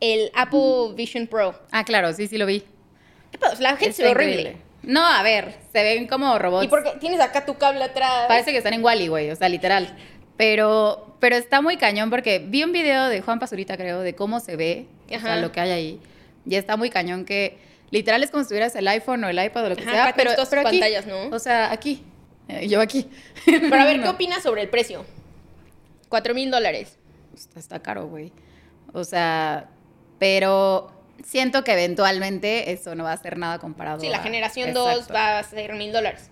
[0.00, 1.58] el Apple Vision Pro.
[1.72, 2.60] Ah, claro, sí, sí lo vi.
[3.32, 3.38] ¿Qué?
[3.60, 4.40] La gente se Está ve increíble.
[4.50, 4.69] horrible.
[4.82, 6.64] No, a ver, se ven como robots.
[6.64, 8.26] Y porque tienes acá tu cable atrás.
[8.28, 9.94] Parece que están en Wally, güey, o sea, literal.
[10.36, 14.40] Pero, pero está muy cañón porque vi un video de Juan Pazurita, creo, de cómo
[14.40, 15.36] se ve, o sea, Ajá.
[15.36, 16.00] lo que hay ahí.
[16.46, 17.58] Y está muy cañón que
[17.90, 20.14] literal es como si tuvieras el iPhone o el iPad o lo que Ajá, sea,
[20.16, 21.28] pero, pero aquí, pantallas, ¿no?
[21.34, 22.02] O sea, aquí.
[22.48, 23.08] Eh, yo aquí.
[23.44, 25.04] Pero a ver, ¿qué opinas sobre el precio?
[26.08, 26.98] Cuatro mil dólares.
[27.32, 28.32] Está, está caro, güey.
[28.92, 29.68] O sea,
[30.18, 30.90] pero
[31.24, 34.90] siento que eventualmente eso no va a ser nada comparado Sí, la a- generación 2
[34.92, 35.14] Exacto.
[35.14, 36.30] va a ser mil dólares.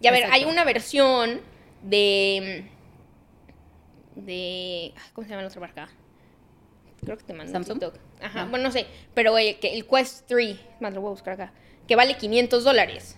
[0.00, 0.36] Y a ver, Exacto.
[0.46, 1.40] hay una versión
[1.82, 2.64] de.
[4.16, 4.92] de.
[4.96, 5.88] ay, ¿Cómo se llama la otra marca?
[7.04, 7.80] Creo que te mandé un ¿Samsung?
[7.80, 8.00] TikTok.
[8.22, 8.86] Ajá, bueno, no sé.
[9.14, 11.52] Pero el, que, el Quest 3, más lo voy a buscar acá,
[11.88, 13.16] que vale 500 dólares.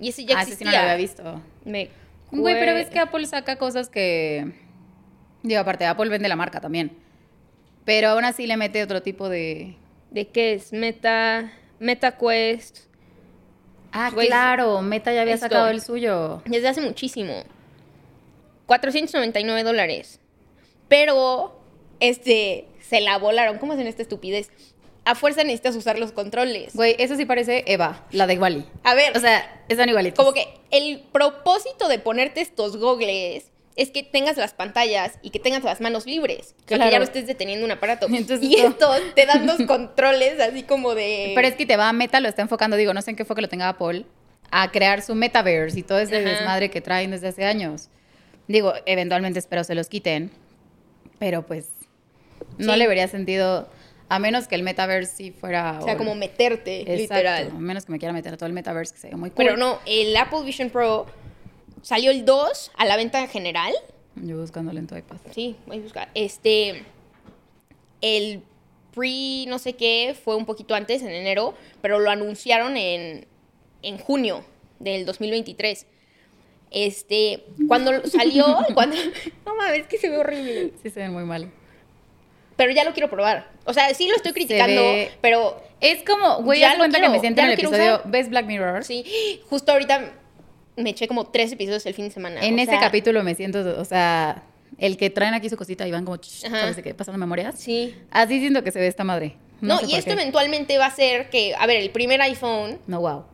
[0.00, 0.70] Y ese ya ah, ese sí existía.
[0.70, 1.42] no lo había visto.
[1.64, 1.90] Me
[2.30, 4.52] Güey, pero ves que Apple saca cosas que.
[5.42, 6.96] Digo, aparte, Apple vende la marca también.
[7.84, 9.76] Pero aún así le mete otro tipo de.
[10.10, 10.72] ¿De qué es?
[10.72, 11.52] Meta.
[11.78, 12.78] Meta Quest.
[13.92, 15.46] Ah, claro, Meta ya había esto.
[15.46, 16.42] sacado el suyo.
[16.44, 17.44] Desde hace muchísimo.
[18.66, 20.20] 499 dólares.
[20.88, 21.58] Pero,
[22.00, 23.58] este, se la volaron.
[23.58, 24.50] ¿Cómo hacen esta estupidez?
[25.04, 26.74] A fuerza necesitas usar los controles.
[26.74, 28.64] Güey, eso sí parece Eva, la de Wally.
[28.84, 30.18] A ver, O sea, están igualitos.
[30.22, 35.38] como que el propósito de ponerte estos gogles es que tengas las pantallas y que
[35.38, 36.54] tengas las manos libres.
[36.56, 36.90] O sea, que Claro.
[36.90, 38.06] ya no estés deteniendo un aparato.
[38.12, 41.32] Entonces, y esto- te dan los controles así como de...
[41.34, 43.24] Pero es que te va a Meta, lo está enfocando, digo, no sé en qué
[43.24, 44.04] fue que lo tenga Apple,
[44.50, 46.28] a crear su metaverse y todo ese Ajá.
[46.28, 47.88] desmadre que traen desde hace años.
[48.48, 50.30] Digo, eventualmente espero se los quiten,
[51.18, 51.66] pero pues
[52.58, 52.78] no Sí.
[52.78, 53.68] le vería sentido,
[54.08, 55.78] a menos que el metaverse sí fuera...
[55.80, 57.50] o sea, como meterte, Exacto, literal.
[57.54, 59.36] A menos que me quiera meter a todo el metaverse, que se ve muy cool.
[59.44, 61.06] Pero no, el Apple Vision Pro
[61.82, 63.72] salió el 2 a la venta en general.
[64.16, 65.16] Yo buscándolo en tu iPad.
[65.32, 66.08] Sí, voy a buscar.
[66.14, 66.84] Este.
[68.00, 68.42] El
[68.94, 73.26] pre no sé qué fue un poquito antes, en enero, pero lo anunciaron en,
[73.82, 74.44] en junio
[74.78, 75.86] del 2023.
[76.70, 78.96] Este, cuando salió, cuando,
[79.46, 80.72] no mames, es que se ve horrible.
[80.82, 81.50] Sí se ven muy mal.
[82.56, 83.48] Pero ya lo quiero probar.
[83.64, 87.20] O sea, sí lo estoy criticando, ve- pero Es como, güey, Ya cuenta que me
[87.20, 88.10] siento en el episodio, usar.
[88.10, 88.84] ¿ves Black Mirror?
[88.84, 90.12] sí, justo ahorita
[90.78, 92.40] me eché como tres episodios el fin de semana.
[92.40, 94.44] En ese sea, capítulo me siento, o sea,
[94.78, 96.18] el que traen aquí su cosita y van como.
[96.22, 96.94] ¿sabes de qué?
[96.94, 97.58] Pasando memorias.
[97.58, 97.94] Sí.
[98.10, 99.36] Así siento que se ve esta madre.
[99.60, 100.12] No, sé y esto qué.
[100.12, 103.24] eventualmente va a ser que, a ver, el primer iPhone, No, wow.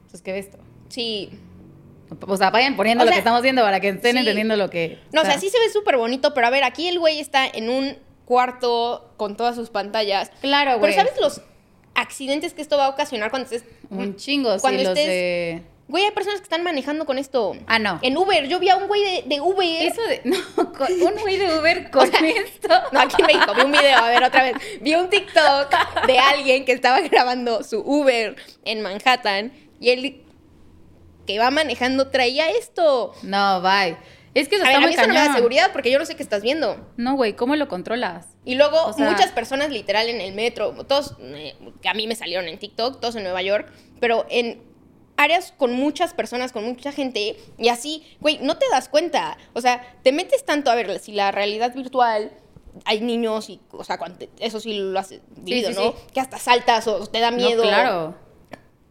[0.00, 0.58] Entonces, ¿qué ves esto?
[0.88, 1.30] sí,
[2.26, 4.18] O sea, vayan poniendo O lo sea, que estamos viendo para que estén sí.
[4.18, 4.98] entendiendo lo que...
[5.12, 7.46] No, o sea, sí se ve súper bonito, pero a ver, aquí el güey está
[7.46, 7.96] en un
[8.26, 10.30] cuarto con todas sus pantallas.
[10.40, 10.94] Claro, güey.
[10.94, 11.40] Pero ¿sabes los
[11.94, 13.64] accidentes que esto va a ocasionar cuando estés...
[13.90, 15.62] Un chingo, sí, Cuando los estés- de...
[15.88, 17.56] Güey, hay personas que están manejando con esto.
[17.66, 17.98] Ah, no.
[18.02, 19.86] En Uber, yo vi a un güey de, de Uber.
[19.86, 20.20] Eso de...
[20.24, 20.36] No,
[20.74, 22.68] con un güey de Uber con esto.
[22.92, 24.54] No, aquí en México, vi un video, a ver, otra vez.
[24.82, 25.74] Vi un TikTok
[26.06, 30.22] de alguien que estaba grabando su Uber en Manhattan y él
[31.26, 33.14] que va manejando traía esto.
[33.22, 33.96] No, bye.
[34.34, 35.36] Es que eso A está ver, a muy mí eso no me da cañón.
[35.36, 36.86] seguridad porque yo no sé qué estás viendo.
[36.96, 38.26] No, güey, ¿cómo lo controlas?
[38.44, 42.06] Y luego O sea- muchas personas literal en el metro, todos eh, que a mí
[42.06, 44.62] me salieron en TikTok, todos en Nueva York, pero en
[45.18, 49.36] áreas con muchas personas, con mucha gente, y así, güey, no te das cuenta.
[49.52, 52.32] O sea, te metes tanto a ver si la realidad virtual
[52.84, 55.82] hay niños y, o sea, te- eso sí lo has vivido, sí, ¿no?
[55.92, 55.96] sí.
[56.14, 57.62] Que hasta saltas o te da No, miedo.
[57.62, 58.14] claro.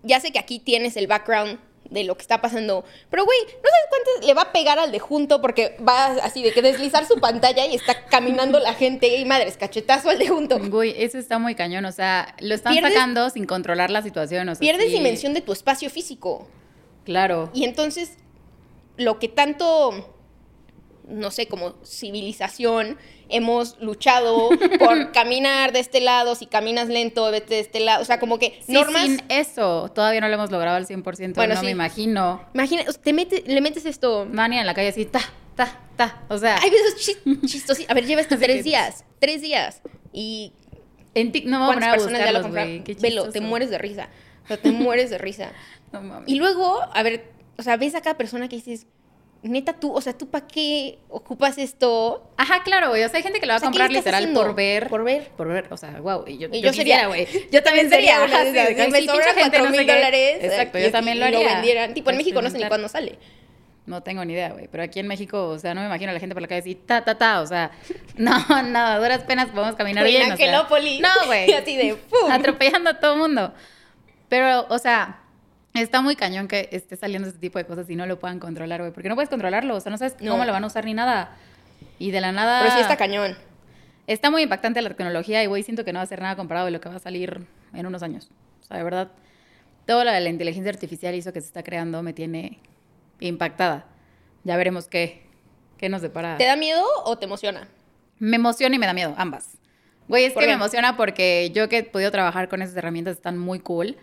[0.04, 1.60] Ya sé que aquí tienes el background
[1.90, 4.92] de lo que está pasando, pero güey, no sabes cuánto le va a pegar al
[4.92, 9.18] de junto porque va así de que deslizar su pantalla y está caminando la gente
[9.18, 10.60] y madres, cachetazo al de junto.
[10.60, 11.86] Güey, eso está muy cañón.
[11.86, 14.50] O sea, lo están Pierdes- sacando sin controlar la situación.
[14.50, 14.94] O sea, Pierdes sí.
[14.94, 16.48] dimensión de tu espacio físico.
[17.06, 17.50] Claro.
[17.54, 18.18] Y entonces,
[18.98, 20.16] lo que tanto,
[21.08, 21.76] no sé, como
[22.22, 22.97] civilización,
[23.30, 24.49] hemos luchado
[24.80, 28.01] por caminar de este lado, si caminas lento, vete de este lado.
[28.01, 29.03] O sea, como que Sí, normas.
[29.03, 31.36] sin eso, todavía no lo hemos logrado al 100%.
[31.36, 31.66] Bueno, no sí.
[31.68, 32.43] me imagino.
[32.53, 34.26] Imagina, te metes, le metes esto.
[34.32, 35.22] Mani en la calle así, ta,
[35.55, 36.24] ta, ta.
[36.30, 37.86] O sea, Hay veces chis- chistosos.
[37.89, 39.05] A ver, lleva estos Así tres días.
[39.20, 39.82] Tres días.
[40.14, 40.53] Y
[41.14, 42.72] en Tik no me voy a ¿cuántas poner a personas ya lo buscarlos, compraron?
[42.72, 42.84] güey.
[42.84, 44.10] Qué Velo, te mueres de risa.
[44.43, 45.51] O sea, te mueres de risa.
[45.91, 46.28] No mames.
[46.30, 48.88] Y luego, a ver, o sea, ves a cada persona que dices,
[49.44, 52.30] neta tú, o sea, ¿tú para qué ocupas esto?
[52.38, 53.04] Ajá, claro, güey.
[53.04, 54.42] O sea, hay gente que lo va O sea, a ¿qué comprar literal haciendo?
[54.42, 54.88] por ver.
[54.90, 55.30] Por ver.
[55.38, 55.68] Por ver.
[55.72, 56.24] O sea, wow.
[56.28, 57.28] Y yo, Y yo yo sería- güey.
[57.52, 58.68] yo también sería una de esas.
[58.70, 59.94] Si me "Ay, sí, sobran pinche gente, cuatro no sé mil qué".
[59.94, 60.38] dólares.
[60.42, 61.40] Exacto, yo también lo haría.
[61.40, 61.94] lo vendieran.
[61.94, 63.18] Tipo, en México no sé ni cuándo sale.
[63.86, 64.68] No tengo ni idea, güey.
[64.68, 66.60] Pero aquí en México, o sea, no me imagino a la gente por la calle
[66.60, 67.40] así, ta, ta, ta.
[67.42, 67.72] O sea,
[68.18, 68.34] no,
[68.64, 70.24] nada, a duras penas podemos caminar bien.
[70.24, 70.46] en o sea.
[70.48, 71.00] Angelópolis.
[71.00, 71.50] No, güey.
[71.50, 72.30] Y así de, ¡pum!
[72.32, 73.54] Atropellando a todo el mundo.
[74.30, 75.22] Pero, o sea,
[75.74, 78.82] está muy cañón que esté saliendo este tipo de cosas y no lo puedan controlar,
[78.82, 78.91] güey.
[78.91, 79.76] Porque no puedes controlarlo.
[79.76, 80.32] O sea, no sabes No.
[80.32, 81.36] cómo lo van a usar ni nada.
[81.99, 82.61] Y de la nada.
[82.61, 83.38] Pero sí está cañón.
[84.07, 86.65] Está muy impactante la tecnología y, güey, siento que no va a ser nada comparado
[86.65, 88.30] de lo que va a salir en unos años.
[88.61, 89.11] O sea, de verdad,
[89.86, 92.59] todo lo de la inteligencia artificial y eso que se está creando me tiene
[93.20, 93.86] impactada.
[94.43, 95.24] Ya veremos qué,
[95.78, 96.38] qué nos depara.
[96.38, 97.68] ¿Te da miedo o te emociona?
[98.20, 99.57] Me emociona y me da miedo, ambas.
[100.07, 103.18] Güey, es ¿Por que me emociona porque yo que he podido trabajar con esas herramientas
[103.18, 103.97] están muy cool.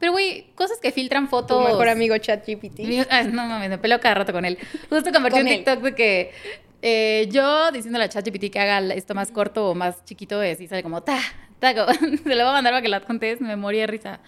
[0.00, 1.62] Pero, güey, cosas que filtran Tu fotos.
[1.64, 2.80] mejor amigo ChatGPT.
[3.32, 4.58] No mames, me peleo cada rato con él.
[4.88, 5.46] Justo compartí un.
[5.46, 6.32] TikTok de que
[6.82, 10.66] eh, yo diciéndole a ChatGPT que haga esto más corto o más chiquito, y así
[10.66, 11.18] sale como ta,
[11.58, 11.92] ta, como-
[12.24, 14.20] se lo voy a mandar para que la adjuntes, me morí de risa.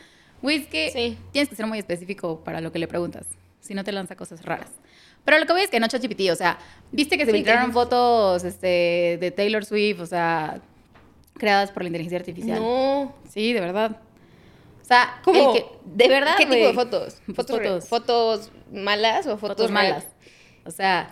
[0.42, 1.16] Güey, es que Sí.
[1.32, 3.26] tienes que ser muy específico para lo que le preguntas,
[3.60, 4.68] si no te lanza cosas raras.
[5.24, 6.58] Pero lo que voy es que no ChatGPT, o sea,
[6.90, 10.60] viste que se Sí, filtraron que- fotos este, de Taylor Swift, o sea,
[11.38, 12.60] creadas por la inteligencia artificial.
[12.60, 13.14] No.
[13.30, 13.96] Sí, de verdad.
[14.92, 15.52] O sea, ¿Cómo?
[15.54, 17.16] que- de verdad, ¿Qué tipo de fotos?
[17.26, 17.88] Pues ¿Fotos, fotos.
[17.88, 20.04] fotos malas o fotos, fotos malas.
[20.64, 21.10] O sea,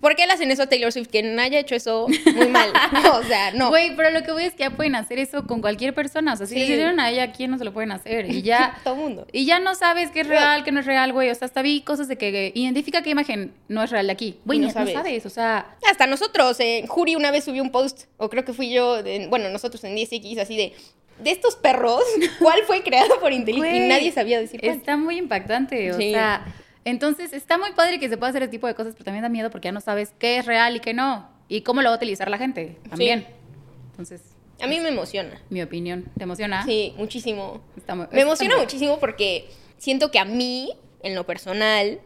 [0.00, 1.08] ¿Por qué le hacen eso a Taylor Swift?
[1.10, 2.72] Quien haya hecho eso, muy mal.
[3.12, 3.68] o sea, no.
[3.68, 6.32] güey, pero lo que voy es que ya pueden hacer eso con cualquier persona.
[6.32, 6.60] O sea, si Sí.
[6.60, 8.24] le hicieron a ella, ¿a quién no se lo pueden hacer?
[8.30, 8.78] Y ya.
[8.84, 9.26] Todo mundo.
[9.32, 11.28] Y ya no sabes qué es real, qué no es real, güey.
[11.28, 14.38] O sea, hasta vi cosas de que identifica qué imagen no es real de aquí.
[14.46, 14.94] Güey, no, no sabes.
[14.94, 15.26] sabes.
[15.26, 18.70] O sea, Hasta nosotros, eh, Juri una vez subió un post, o creo que fui
[18.72, 20.72] yo, de- bueno, nosotros en 10X, así de,
[21.18, 22.02] de estos perros,
[22.38, 23.74] ¿cuál fue creado por inteligencia?
[23.76, 24.72] Y güey, nadie sabía decir cuál.
[24.76, 25.92] Está muy impactante.
[25.92, 26.12] O Sí.
[26.12, 26.44] sea,
[26.84, 29.28] entonces está muy padre que se pueda hacer ese tipo de cosas, pero también da
[29.28, 31.28] miedo porque ya no sabes qué es real y qué no.
[31.48, 33.26] Y cómo lo va a utilizar la gente también.
[33.90, 34.22] Entonces,
[34.60, 35.40] A mí me emociona.
[35.50, 36.06] mi opinión.
[36.16, 36.64] ¿Te emociona?
[36.64, 37.60] Sí, muchísimo.
[37.76, 39.48] Está muy- Me emociona muy- muchísimo porque
[39.78, 42.00] siento que a mí, en lo personal,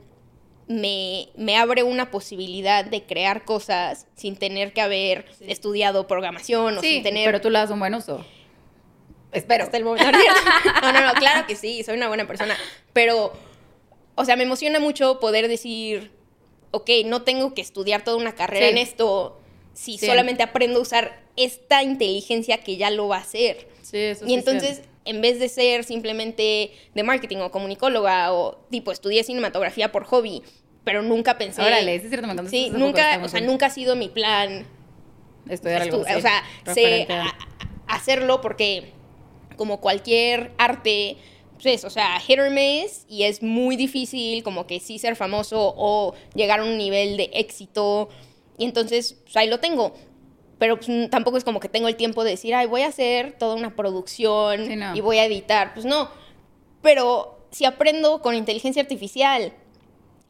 [0.68, 6.80] me, me abre una posibilidad de crear cosas sin tener que haber estudiado programación o
[6.80, 7.26] Sí, sin tener...
[7.26, 8.24] pero tú le das un buen uso.
[9.32, 9.64] Espero.
[9.64, 10.06] Hasta el momento.
[10.82, 12.56] No, no, no, claro que sí, soy una buena persona.
[12.92, 13.32] Pero,
[14.14, 16.12] o sea, me emociona mucho poder decir,
[16.70, 18.72] ok, no tengo que estudiar toda una carrera Sí.
[18.72, 19.40] en esto
[19.72, 20.06] si Sí.
[20.06, 23.68] solamente aprendo a usar esta inteligencia que ya lo va a hacer.
[23.82, 28.90] Sí, eso Y entonces, en vez de ser simplemente de marketing o comunicóloga o tipo
[28.92, 30.42] estudié cinematografía por hobby,
[30.84, 31.60] pero nunca pensé...
[31.62, 34.64] Órale, es cierto, me Sí, nunca, o sea, nunca ha sido mi plan
[35.48, 36.04] estudiar algo.
[36.04, 37.36] estu- o sea, sé a-
[37.86, 38.92] hacerlo porque
[39.56, 41.16] como cualquier arte,
[41.62, 45.74] pues, o sea, hit or miss y es muy difícil como que sí ser famoso
[45.76, 48.08] o llegar a un nivel de éxito
[48.58, 49.94] y entonces pues, ahí lo tengo.
[50.58, 53.36] Pero pues, tampoco es como que tengo el tiempo de decir, ay, voy a hacer
[53.38, 54.94] toda una producción Sí, no.
[54.96, 55.74] y voy a editar.
[55.74, 56.08] Pues no.
[56.82, 59.52] Pero si aprendo con inteligencia artificial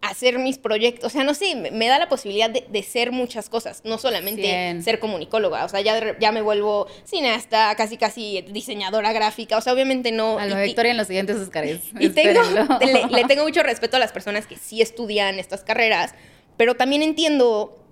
[0.03, 3.49] hacer mis proyectos, o sea, no sé, me, da la posibilidad de, de ser muchas
[3.49, 9.13] cosas, no solamente ser comunicóloga, o sea, ya, ya me vuelvo cineasta, casi casi diseñadora
[9.13, 10.39] gráfica, o sea, obviamente no.
[10.39, 11.81] Alma y- Victoria en los siguientes Óscares.
[11.99, 12.41] y tengo,
[12.81, 16.15] le, le tengo mucho respeto a las personas que sí estudian estas carreras,
[16.57, 17.83] pero también entiendo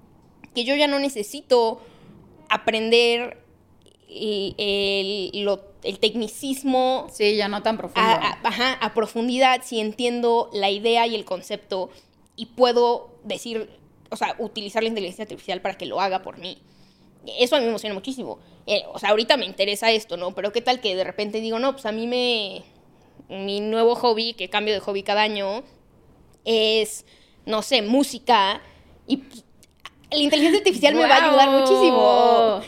[0.55, 1.83] que yo ya no necesito
[2.49, 3.44] aprender
[4.15, 8.01] el, el- lo- el tecnicismo Sí, ya no tan profundo.
[8.01, 11.91] a, a- ajá, a profundidad si entiendo la idea y el concepto
[12.37, 13.69] y puedo decir,
[14.11, 16.59] o sea, utilizar la inteligencia artificial para que lo haga por mí.
[17.39, 18.39] Eso a mí me emociona muchísimo.
[18.67, 20.35] Eh, o sea, ahorita me interesa esto, ¿no?
[20.35, 22.63] Pero qué tal que de repente digo, no, pues a mí me...
[23.29, 25.63] Mi nuevo hobby, que cambio de hobby cada año,
[26.45, 27.07] es,
[27.47, 28.61] no sé, música.
[29.07, 29.45] Y pues,
[30.11, 32.61] la inteligencia artificial me va a ayudar muchísimo.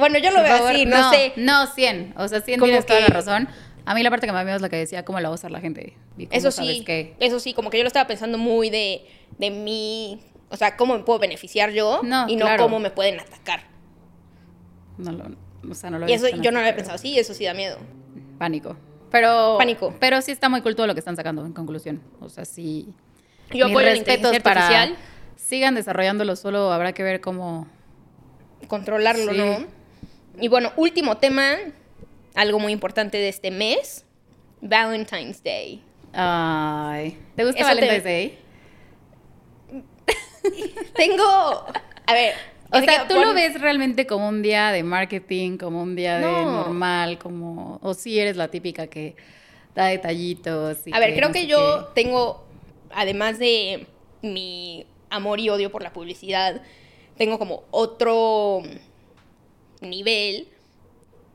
[0.00, 1.32] Bueno, yo lo Por veo favor, así, no, sé.
[1.36, 2.14] No, 100.
[2.16, 3.48] O sea, 100 Como tienes toda la que- razón.
[3.86, 5.36] A mí la parte que más me es la que decía cómo la va a
[5.36, 5.94] usar la gente.
[6.30, 9.06] Eso sabes sí, que- eso sí, como que yo lo estaba pensando muy de,
[9.38, 10.20] de mí,
[10.50, 12.64] o sea, cómo me puedo beneficiar yo No, y no claro.
[12.64, 13.62] cómo me pueden atacar.
[14.98, 15.24] No lo,
[15.70, 17.44] o sea, no lo Y había eso yo no lo había pensado así, eso sí
[17.44, 17.78] da miedo.
[18.38, 18.76] Pánico.
[19.10, 19.56] Pero.
[19.58, 19.94] Pánico.
[19.98, 22.00] Pero sí está muy cool todo lo que están sacando, en conclusión.
[22.20, 22.88] O sea, sí.
[23.52, 24.60] Yo apoyo la inteligencia para.
[24.66, 24.96] artificial,
[25.36, 27.66] Sigan desarrollándolo, solo habrá que ver cómo.
[28.68, 29.38] controlarlo, Sí.
[29.38, 29.79] ¿no?
[30.40, 31.56] Y bueno, último tema,
[32.34, 34.04] algo muy importante de este mes,
[34.60, 35.82] Valentine's Day.
[36.12, 37.16] Ay.
[37.36, 38.38] ¿Te gusta Eso Valentine's te- Day?
[40.96, 41.66] Tengo,
[42.06, 42.34] a ver,
[42.72, 46.44] O sea, ¿tú lo ves realmente como un día de marketing, como un día de
[46.44, 46.52] No.
[46.64, 47.78] normal, como...
[47.82, 49.16] O si eres la típica que
[49.74, 52.44] da detallitos y A ver, creo no que yo tengo,
[52.92, 53.86] además de
[54.22, 56.62] mi amor y odio por la publicidad,
[57.16, 58.62] tengo como otro
[59.80, 60.48] nivel,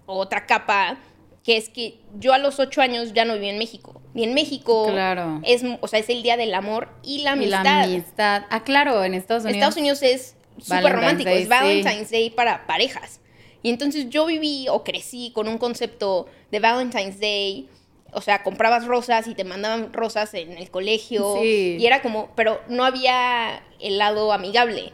[0.06, 0.98] otra capa,
[1.44, 4.02] que es que yo a los ocho años ya no viví en México.
[4.14, 5.42] Y en México Claro.
[5.44, 7.64] es, o sea, es el día del amor y la amistad.
[7.64, 8.44] la amistad.
[8.50, 9.56] Ah, claro, en Estados Unidos.
[9.58, 13.20] Estados Unidos es súper romántico, Day, es Valentine's Day para parejas.
[13.62, 17.68] Y entonces yo viví o crecí con un concepto de Valentine's Day,
[18.14, 21.36] o sea, comprabas rosas y te mandaban rosas en el colegio.
[21.42, 21.76] Sí.
[21.80, 24.94] Y era como, pero no había el lado amigable.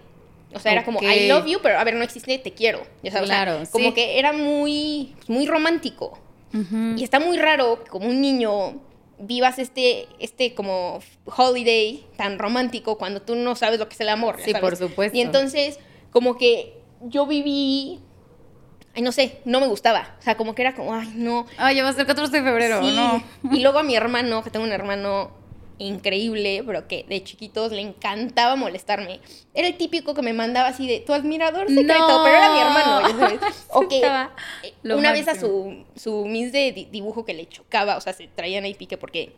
[0.54, 1.02] O sea, era como.
[1.02, 2.82] I love you, pero a ver, no existe, te quiero.
[3.04, 3.94] Ya sabes, o sea, Claro, como sí.
[3.94, 6.20] que era muy, muy romántico.
[6.98, 8.82] Y está muy raro que como un niño
[9.20, 11.00] vivas este, este como
[11.38, 14.36] holiday tan romántico cuando tú no sabes lo que es el amor.
[14.40, 14.60] Sí, sabes.
[14.62, 15.18] por supuesto.
[15.18, 15.80] Y entonces,
[16.12, 16.74] como que
[17.04, 18.00] yo viví,
[18.96, 20.16] ay, no sé, no me gustaba.
[20.20, 21.46] O sea, como que era como, ay, no.
[21.58, 22.96] Ay, ya va a ser 14 de febrero, Sí.
[22.96, 23.24] ¿no?
[23.56, 25.32] Y luego a mi hermano, que tengo un hermano
[25.88, 29.20] increíble, pero que de chiquitos le encantaba molestarme.
[29.54, 32.24] Era el típico que me mandaba así de tu admirador secreto, No.
[32.24, 33.40] pero era mi hermano, ya sabes.
[33.70, 37.98] O que eh, una vez a su, su miss de di- dibujo que le chocaba,
[37.98, 39.34] o sea, se traían ahí pique porque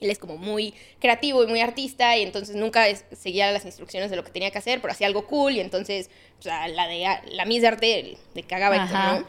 [0.00, 4.10] él es como muy creativo y muy artista y entonces nunca es- seguía las instrucciones
[4.10, 6.86] de lo que tenía que hacer, pero hacía algo cool y entonces, o sea, la
[6.86, 9.20] de la miss de arte le cagaba y todo.
[9.20, 9.26] ¿no?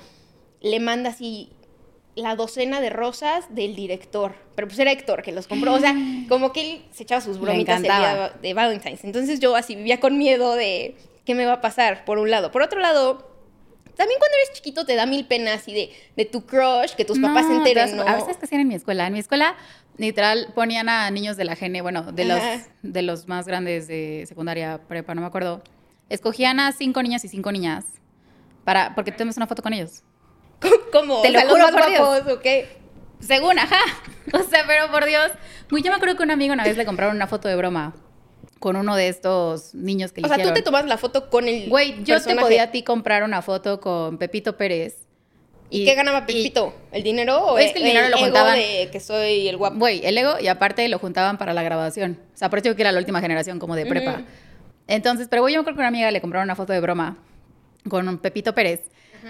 [0.61, 1.49] Le manda así
[2.15, 5.95] la docena de rosas del director, pero pues era Héctor que los compró, o sea,
[6.29, 8.29] como que él se echaba sus bromitas el día encantaba.
[8.41, 9.03] de Valentine's.
[9.03, 10.95] Entonces yo así vivía con miedo de
[11.25, 12.51] qué me va a pasar, por un lado.
[12.51, 13.31] Por otro lado,
[13.95, 17.19] también cuando eres chiquito te da mil penas y de, de tu crush, que tus
[17.19, 19.07] papás se enteren, A veces que hacían en mi escuela.
[19.07, 19.55] En mi escuela,
[19.97, 22.41] literal, ponían a niños de la gene, bueno, de los,
[22.81, 25.61] de los más grandes de secundaria, prepa, no me acuerdo.
[26.09, 27.85] Escogían a cinco niñas y cinco niñas
[28.63, 30.03] para, porque tenemos una foto con ellos.
[30.91, 31.21] ¿Cómo?
[31.21, 32.37] Te O lo sea, los juro más por Dios.
[32.37, 32.77] ¿o qué?
[33.19, 33.79] Según, ajá.
[34.33, 35.31] O sea, pero por Dios.
[35.69, 37.95] Güey, yo me acuerdo que un amigo una vez le compraron una foto de broma
[38.59, 41.67] con uno de estos niños que O sea, tú te tomas la foto con el
[41.67, 45.07] Güey, yo te podía a ti comprar una foto con Pepito Pérez.
[45.69, 46.73] ¿Y, qué ganaba y- Pepito?
[46.91, 48.55] ¿El dinero o Es que el dinero lo ego juntaban.
[48.57, 49.77] de que soy el guapo?
[49.77, 52.19] Güey, el ego y aparte lo juntaban para la grabación.
[52.33, 54.21] O sea, aparte que era la última generación como de prepa.
[54.87, 57.17] Entonces, pero güey, yo creo que una amiga le compraron una foto de broma
[57.89, 58.81] con un Pepito Pérez,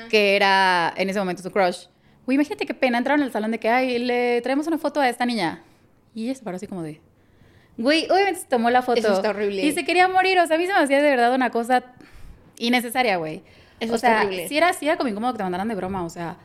[0.09, 1.85] que era en ese momento su crush.
[2.25, 2.97] Güey, imagínate qué pena.
[2.97, 5.61] Entraron al salón de que, ay, le traemos una foto a esta niña.
[6.13, 7.01] Y ella se paró así como de...
[7.77, 8.99] Güey, obviamente se tomó la foto.
[8.99, 9.65] Eso está horrible.
[9.65, 10.39] Y se quería morir.
[10.39, 11.83] O sea, a mí se me hacía de verdad una cosa
[12.57, 13.41] innecesaria, güey.
[13.79, 14.47] Eso o está sea, horrible.
[14.47, 16.37] sí era, sí era como incómodo que te mandaran de broma, o sea...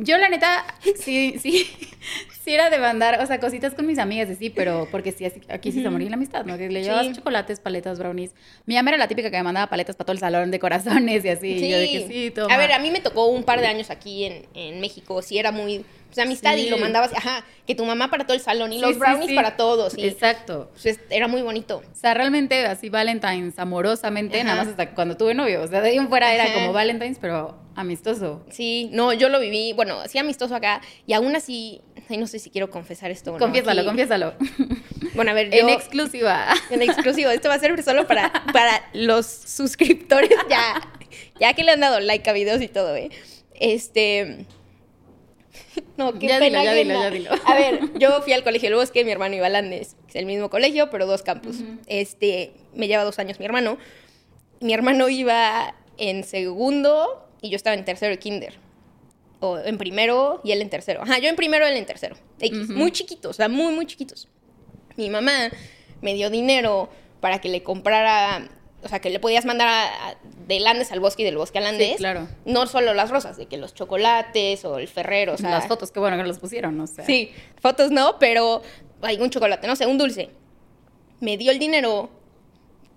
[0.00, 0.64] Yo, la neta,
[1.00, 1.66] sí, sí,
[2.44, 5.40] sí era de mandar, o sea, cositas con mis amigas, sí, pero porque sí, así-
[5.48, 6.56] aquí sí se moría la amistad, ¿no?
[6.56, 7.12] Que le llevabas Sí.
[7.14, 8.32] chocolates, paletas, brownies.
[8.66, 11.24] Mi mamá era la típica que me mandaba paletas para todo el salón de corazones
[11.24, 11.48] y así.
[11.48, 12.54] y yo de que sí, toma.
[12.54, 15.20] A ver, a mí me tocó un par de años aquí en, en México.
[15.22, 15.84] Sí, era muy.
[16.08, 17.12] Pues amistad y lo mandabas.
[17.14, 19.34] Ajá, que tu mamá para todo el salón y Sí, los brownies sí.
[19.34, 19.96] para todos.
[19.96, 20.70] Y, Exacto.
[20.72, 21.82] pues, es- era muy bonito.
[21.92, 24.44] O sea, realmente así Valentine's amorosamente, Ajá.
[24.44, 25.62] nada más hasta cuando tuve novio.
[25.62, 28.44] O sea, de ahí en fuera era como Valentine's, pero amistoso.
[28.50, 30.80] Sí, no, yo lo viví, bueno, sí amistoso acá.
[31.06, 33.30] Y aún así, ay, no sé si quiero confesar esto.
[33.30, 33.86] o no, confiésalo, aquí.
[33.88, 34.34] confiésalo.
[35.14, 36.46] Bueno, a ver, en exclusiva.
[36.70, 40.80] En exclusivo, esto va a ser solo para, para los suscriptores ya,
[41.40, 43.10] ya que le han dado like a videos y todo, ¿eh?
[43.54, 44.46] Este...
[45.96, 47.30] No, qué Ya pena dilo, ya dilo, ya dilo.
[47.44, 50.16] A ver, yo fui al colegio del bosque, mi hermano iba a Landes, que es
[50.16, 51.56] el mismo colegio, pero dos campus.
[51.86, 53.78] Este, me lleva dos años mi hermano.
[54.60, 58.54] Mi hermano iba en segundo y yo estaba en tercero de kinder.
[59.40, 61.02] O en primero y él en tercero.
[61.02, 62.16] Ajá, yo en primero, él en tercero.
[62.40, 64.28] X, Muy chiquitos, o sea, muy, muy chiquitos.
[64.96, 65.50] Mi mamá
[66.00, 66.88] me dio dinero
[67.20, 68.48] para que le comprara,
[68.88, 70.16] o sea, que le podías mandar a- a-
[70.46, 71.90] de Landes al bosque y del bosque a Landes.
[71.90, 72.26] Sí, claro.
[72.46, 75.50] No solo las rosas, de que los chocolates o el ferrero, o sea.
[75.50, 77.04] Las fotos, qué bueno que los pusieron, o sea.
[77.04, 77.30] Sí,
[77.60, 78.62] fotos no, pero
[79.02, 80.30] hay un chocolate, no sé, un dulce.
[81.20, 82.10] Me dio el dinero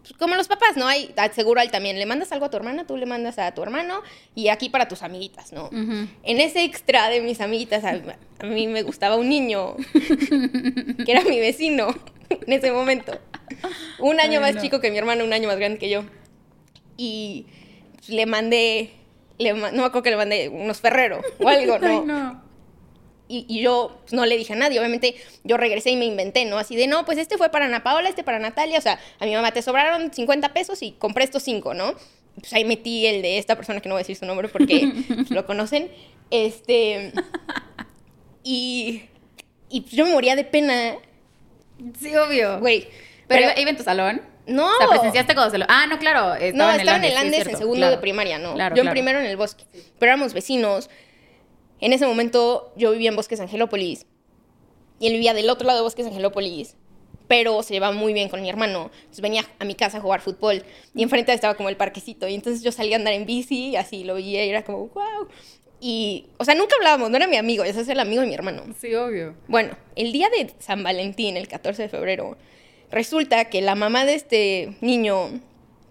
[0.02, 0.88] pues, como los papás, ¿no?
[0.88, 3.62] Hay, seguro él también, le mandas algo a tu hermana, tú le mandas a tu
[3.62, 4.02] hermano
[4.34, 5.66] y aquí para tus amiguitas, ¿no?
[5.66, 6.08] Ujú.
[6.24, 8.00] En ese extra de mis amiguitas, a,
[8.40, 9.76] a mí me gustaba un niño
[11.06, 11.94] que era mi vecino
[12.30, 13.18] en ese momento.
[14.00, 14.62] Un año Ay, más no.
[14.62, 16.04] chico que mi hermano, un año más grande que yo.
[16.98, 17.46] Y
[17.96, 18.92] pues, le mandé,
[19.38, 21.88] le no me acuerdo que le mandé unos Ferrero o algo, ¿no?
[21.88, 22.52] Ay, no.
[23.28, 26.44] Y, y yo pues, no le dije a nadie, obviamente yo regresé y me inventé,
[26.46, 26.58] ¿no?
[26.58, 29.26] Así de, no, pues este fue para Ana Paola, este para Natalia, o sea, a
[29.26, 31.94] mi mamá te sobraron 50 pesos y compré estos 5, ¿no?
[32.36, 34.92] Pues ahí metí el de esta persona que no voy a decir su nombre porque
[35.08, 35.90] pues, lo conocen.
[36.30, 37.14] Este.
[38.44, 39.04] Y.
[39.70, 40.96] Y yo me moría de pena,
[42.00, 42.60] Sí, obvio.
[42.60, 42.88] güey.
[43.32, 44.22] Pero, Pero, iba en tu salón.
[44.46, 44.68] no.
[44.68, 45.66] O sea, presenciaste cuando se lo.
[45.70, 46.30] Ah, no, claro.
[46.30, 47.96] No, Estaba estaba en el sí, Andes en cierto, segundo claro.
[47.96, 48.54] de primaria, ¿no?
[48.56, 48.94] Claro, yo en claro.
[48.94, 49.64] primero en el bosque.
[50.00, 50.90] Pero éramos vecinos.
[51.80, 54.06] En ese momento yo vivía en Bosques Angelópolis.
[55.00, 56.76] Y él vivía del otro lado de Bosques Angelópolis.
[57.28, 58.92] Pero se llevaba muy bien con mi hermano.
[58.94, 60.64] Entonces venía a mi casa a jugar fútbol.
[60.94, 62.28] Y enfrente estaba como el parquecito.
[62.28, 64.90] Y entonces yo salía a andar en bici y así lo veía y era como,
[64.90, 65.28] wow.
[65.80, 68.36] Y, o sea, nunca hablábamos, no era mi amigo, ese es el amigo de mi
[68.36, 68.64] hermano.
[68.80, 69.34] Sí, obvio.
[69.48, 72.38] Bueno, el día de San Valentín, el 14 de febrero,
[72.92, 75.40] resulta que la mamá de este niño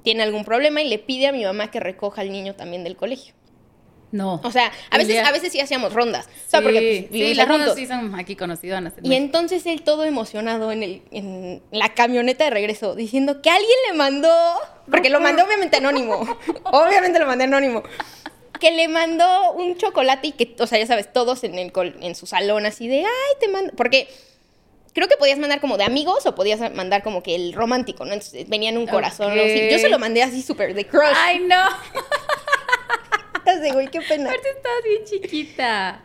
[0.02, 2.96] tiene algún problema y le pide a mi mamá que recoja al niño también del
[2.96, 3.34] colegio.
[4.12, 4.40] No.
[4.42, 6.26] O sea, a veces, día- a veces sí hacíamos rondas.
[6.26, 7.80] O sea, Sí, porque pues, sí, las rondas juntos.
[7.80, 8.92] sí son aquí conocidas.
[9.04, 13.76] Y entonces él todo emocionado en, el, en la camioneta de regreso, diciendo que alguien
[13.88, 14.32] le mandó,
[14.90, 16.22] porque lo mandó obviamente anónimo,
[16.64, 17.84] obviamente lo mandé anónimo,
[18.58, 21.96] que le mandó un chocolate y que, o sea, ya sabes, todos en, el, col-
[22.00, 24.08] en su salón así de, ay, te mando, porque
[24.92, 28.12] creo que podías mandar como de amigos o podías mandar como que el romántico, ¿no?
[28.12, 29.42] Entonces venía en un corazón, ¿no?
[29.42, 31.14] Sí, yo se lo mandé así súper de crush.
[31.14, 31.56] Ay, no.
[33.46, 34.30] Así, güey, qué pena.
[34.30, 36.04] Aparte estabas bien chiquita.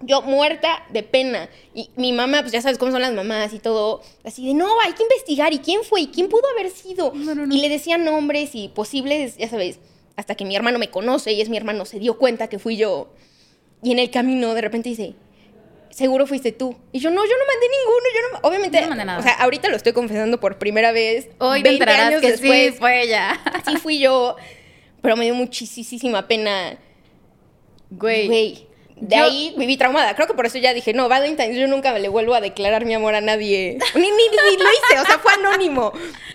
[0.00, 1.48] Yo muerta de pena.
[1.74, 4.02] Y mi mamá, pues ya sabes cómo son las mamás y todo.
[4.24, 5.52] Así de, no, hay que investigar.
[5.52, 6.02] ¿Y quién fue?
[6.02, 7.12] ¿Y quién pudo haber sido?
[7.14, 7.54] No, no, no.
[7.54, 9.78] Y le decían nombres y posibles, ya sabes.
[10.16, 12.76] Hasta que mi hermano me conoce y es mi hermano, se dio cuenta que fui
[12.76, 13.08] yo.
[13.82, 15.14] Y en el camino de repente dice,
[15.96, 16.76] seguro fuiste tú.
[16.92, 18.06] Y yo, no, yo no mandé ninguno.
[18.14, 19.18] Yo no, obviamente, Yo no mandé nada.
[19.18, 21.28] o sea, ahorita lo estoy confesando por primera vez.
[21.38, 22.72] Hoy te 20 enterarás años que después.
[22.74, 23.40] sí fue ella.
[23.66, 24.36] sí fui yo.
[25.00, 26.76] Pero me dio muchísima pena.
[27.90, 28.26] Güey.
[28.26, 28.66] Güey.
[28.96, 30.14] De yo- ahí viví traumada.
[30.14, 32.94] Creo que por eso ya dije, no, Valentine's, yo nunca le vuelvo a declarar mi
[32.94, 33.78] amor a nadie.
[33.94, 35.92] Ni, ni, ni lo hice, o sea, fue anónimo.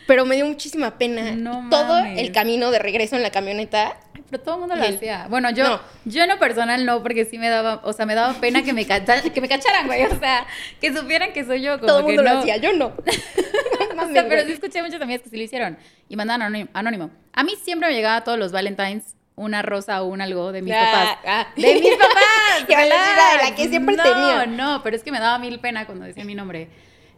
[0.07, 1.31] Pero me dio muchísima pena.
[1.31, 2.19] No Todo mames.
[2.19, 3.99] el camino de regreso en la camioneta.
[4.31, 5.27] Pero todo el mundo lo él- hacía.
[5.29, 5.81] Bueno, yo, No.
[6.05, 8.71] yo en lo personal no, porque sí me daba, o sea, me daba pena que
[8.73, 10.03] me, cacha- que me cacharan, güey.
[10.05, 10.47] O sea,
[10.79, 11.75] que supieran que soy yo.
[11.75, 12.33] Como todo el mundo no.
[12.33, 12.87] lo hacía, yo no.
[12.95, 15.77] O sea, pero sí escuché muchas amigas que sí lo hicieron
[16.09, 17.11] y mandaban anónimo.
[17.33, 20.73] A mí siempre me llegaba todos los Valentines una rosa o un algo de mis
[20.73, 21.17] Ah, papás.
[21.25, 21.47] ah.
[21.55, 22.65] De mis papás.
[22.67, 24.45] Que de la que siempre no, tenía.
[24.45, 26.69] No, pero es que me daba mil pena cuando decía mi nombre.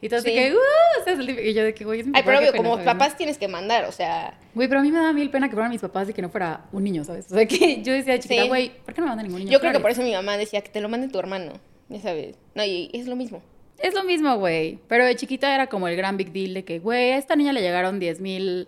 [0.04, 0.36] Y todo así Sí.
[0.36, 1.10] que, uh.
[1.10, 3.38] El típico- Y yo de que, güey, es mi Ay, pero obvio, como papás tienes
[3.38, 4.38] que mandar, o sea.
[4.54, 6.30] Güey, pero a mí me daba mil pena que fueran mis papás y que no
[6.30, 7.32] fuera un niño, ¿sabes?
[7.32, 8.48] O sea, que yo decía, chiquita, Sí.
[8.50, 9.52] güey, ¿por qué no me manda ningún niño?
[9.52, 11.54] Yo creo que por eso mi mamá decía que te lo mande tu hermano.
[11.90, 12.36] Ya sabes.
[12.54, 13.42] No, y es lo mismo.
[13.80, 14.80] Es lo mismo, güey.
[14.88, 17.54] Pero de chiquita era como el gran big deal de que, güey, a esta niña
[17.54, 18.68] le llegaron 10 mil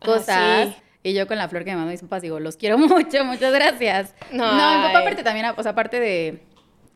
[0.00, 0.28] cosas.
[0.38, 0.76] Ah, sí.
[1.02, 3.52] Y yo con la flor que me mandó mis papás digo, los quiero mucho, muchas
[3.52, 4.14] gracias.
[4.32, 6.40] No, No, mi papá aparte también, o sea, aparte de...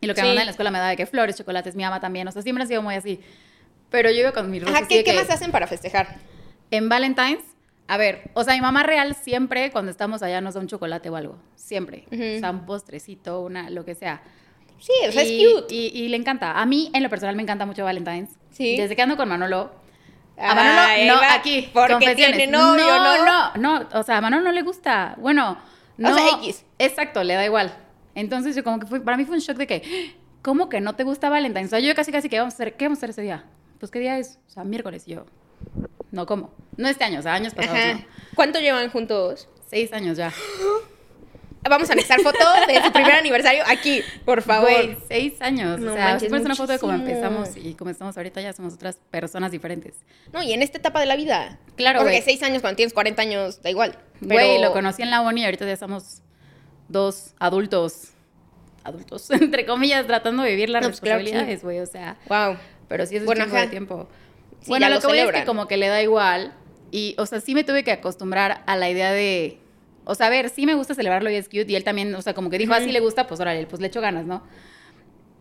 [0.01, 0.28] Y lo que me Sí.
[0.30, 2.26] manda en la escuela me da de que flores, chocolates, mi mamá también.
[2.26, 3.20] O sea, siempre ha sido muy así.
[3.91, 6.18] Pero yo iba con mis rosas Ajá, ¿qué, qué más hacen para festejar?
[6.70, 7.43] En Valentine's,
[7.88, 11.11] a ver, o sea, mi mamá real siempre cuando estamos allá nos da un chocolate
[11.11, 11.38] o algo.
[11.57, 12.05] Siempre.
[12.12, 12.36] Ujú.
[12.36, 14.22] O sea, un postrecito, una, lo que sea.
[14.78, 15.74] Sí, o sea, y, es cute.
[15.74, 16.61] Y, y le encanta.
[16.61, 18.30] A mí, en lo personal, me encanta mucho Valentine's.
[18.51, 18.76] Sí.
[18.76, 19.72] Desde que ando con Manolo.
[20.38, 21.68] A Ay, Manolo, no, va, aquí.
[21.72, 23.24] porque tiene novio, ¿no?
[23.24, 25.16] no, no, o sea, a Manolo no le gusta.
[25.18, 25.59] Bueno,
[25.99, 26.14] no.
[26.14, 26.64] sea, X.
[26.78, 27.76] Exacto, le da igual.
[28.14, 30.95] Entonces, yo como que fue, para mí fue un shock de que, ¿cómo que no
[30.95, 31.66] te gusta Valentine's?
[31.66, 33.45] O sea, yo casi, casi que vamos a hacer, ¿qué vamos a hacer ese día?
[33.81, 34.39] Pues, ¿qué día es?
[34.47, 35.03] O sea, miércoles.
[35.07, 35.26] Y yo,
[36.12, 36.53] no, ¿cómo?
[36.76, 38.05] No este año, o sea, años pasados, no.
[38.35, 39.49] ¿Cuánto llevan juntos?
[39.66, 40.33] Seis años ya.
[41.68, 44.70] Vamos a anexar foto de su primer aniversario aquí, por favor.
[44.70, 45.78] Güey, seis años.
[45.78, 48.74] No o sea, manches, una foto de cómo empezamos y cómo estamos ahorita, ya somos
[48.74, 49.95] otras personas diferentes.
[50.33, 51.59] No, y en esta etapa de la vida.
[51.76, 52.22] Claro, Porque güey.
[52.22, 53.99] seis años cuando tienes 40 años, da igual.
[54.20, 54.33] Pero...
[54.35, 56.22] Güey, lo conocí en la uni y ahorita ya somos
[56.89, 58.12] dos adultos.
[58.83, 61.33] Adultos, entre comillas, tratando de vivir las No, pues, claro que sí.
[61.33, 61.81] responsabilidades, güey.
[61.81, 62.57] O sea, Wow.
[62.91, 64.09] Pero sí es un Bueno, de tiempo.
[64.62, 66.53] Sí, bueno, lo, lo que voy es que como que le da igual.
[66.91, 69.61] Y, o sea, sí me tuve que acostumbrar a la idea de.
[70.05, 71.66] O sea, a ver, sí me gusta celebrarlo y es cute.
[71.68, 73.86] Y él también, o sea, como que dijo, así le gusta, pues órale, pues le
[73.86, 74.43] echo ganas, ¿no?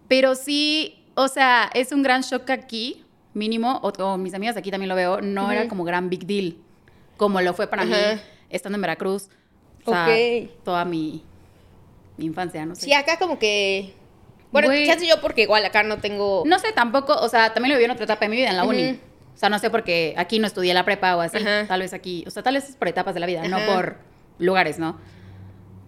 [0.07, 4.69] Pero sí, o sea, es un gran shock aquí, mínimo, o, o mis amigas aquí
[4.69, 6.55] también lo veo, no era como gran big deal,
[7.17, 7.95] como lo fue para mí
[8.51, 9.27] estando en Veracruz.
[9.85, 10.07] O sea,
[10.63, 11.23] toda mi,
[12.17, 12.85] mi infancia, no sé.
[12.85, 13.95] Sí, acá como que...
[14.51, 14.87] Bueno, Güey.
[14.87, 16.43] chance yo porque igual acá no tengo...
[16.45, 18.57] No sé tampoco, o sea, también lo viví en otra etapa de mi vida, en
[18.57, 18.91] la uni.
[18.91, 18.99] Ujú.
[19.39, 21.37] sea, no sé porque aquí no estudié la prepa o así.
[21.37, 21.65] Ajá.
[21.67, 23.97] Tal vez aquí, o sea, tal vez es por etapas de la vida, no por
[24.37, 24.99] lugares, ¿no?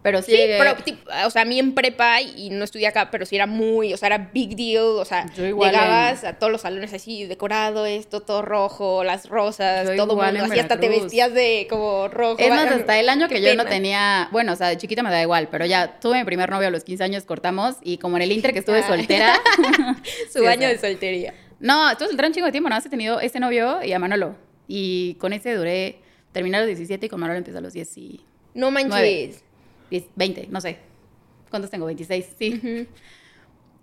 [0.04, 2.88] Pero sí, Sí, llegué- pero, tipo, o sea, a mí en prepa y no estudié
[2.88, 6.52] acá, pero sí era muy, o sea, era big deal, o sea, llegabas a todos
[6.52, 10.90] los salones así, decorado, esto, todo rojo, las rosas, Yo todo mundo, así hasta te
[10.90, 12.38] vestías de como rojo.
[12.40, 15.12] Es más, hasta el año que yo no tenía, bueno, o sea, de chiquita me
[15.12, 18.18] da igual, pero ya tuve mi primer novio a los 15 años, cortamos, y como
[18.18, 18.88] en el inter que estuve Ah.
[18.88, 19.34] soltera.
[20.34, 21.34] Su Sí, o año sea, de soltería.
[21.60, 24.00] No, estuve soltera un chingo de tiempo, nada más he tenido ese novio y a
[24.00, 24.36] Manolo.
[24.68, 26.00] Y con ese duré,
[26.32, 28.22] terminé a los 17 y con Manolo empecé a los 10 y
[28.56, 29.44] No manches.
[29.92, 30.80] 10, 20, no sé.
[31.50, 31.86] ¿Cuántos tengo?
[31.86, 32.88] 26, sí.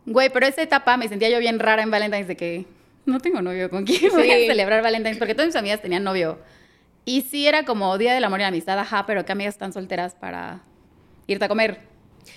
[0.07, 2.65] Güey, pero esa etapa me sentía yo bien rara en Valentine's de que
[3.05, 5.19] no tengo novio, ¿con quién voy a celebrar Valentine's?
[5.19, 6.39] Porque todas mis amigas tenían novio.
[7.05, 9.73] Y sí era como Día del Amor y la Amistad, ajá, pero ¿qué amigas están
[9.73, 10.63] solteras para
[11.27, 11.81] irte a comer?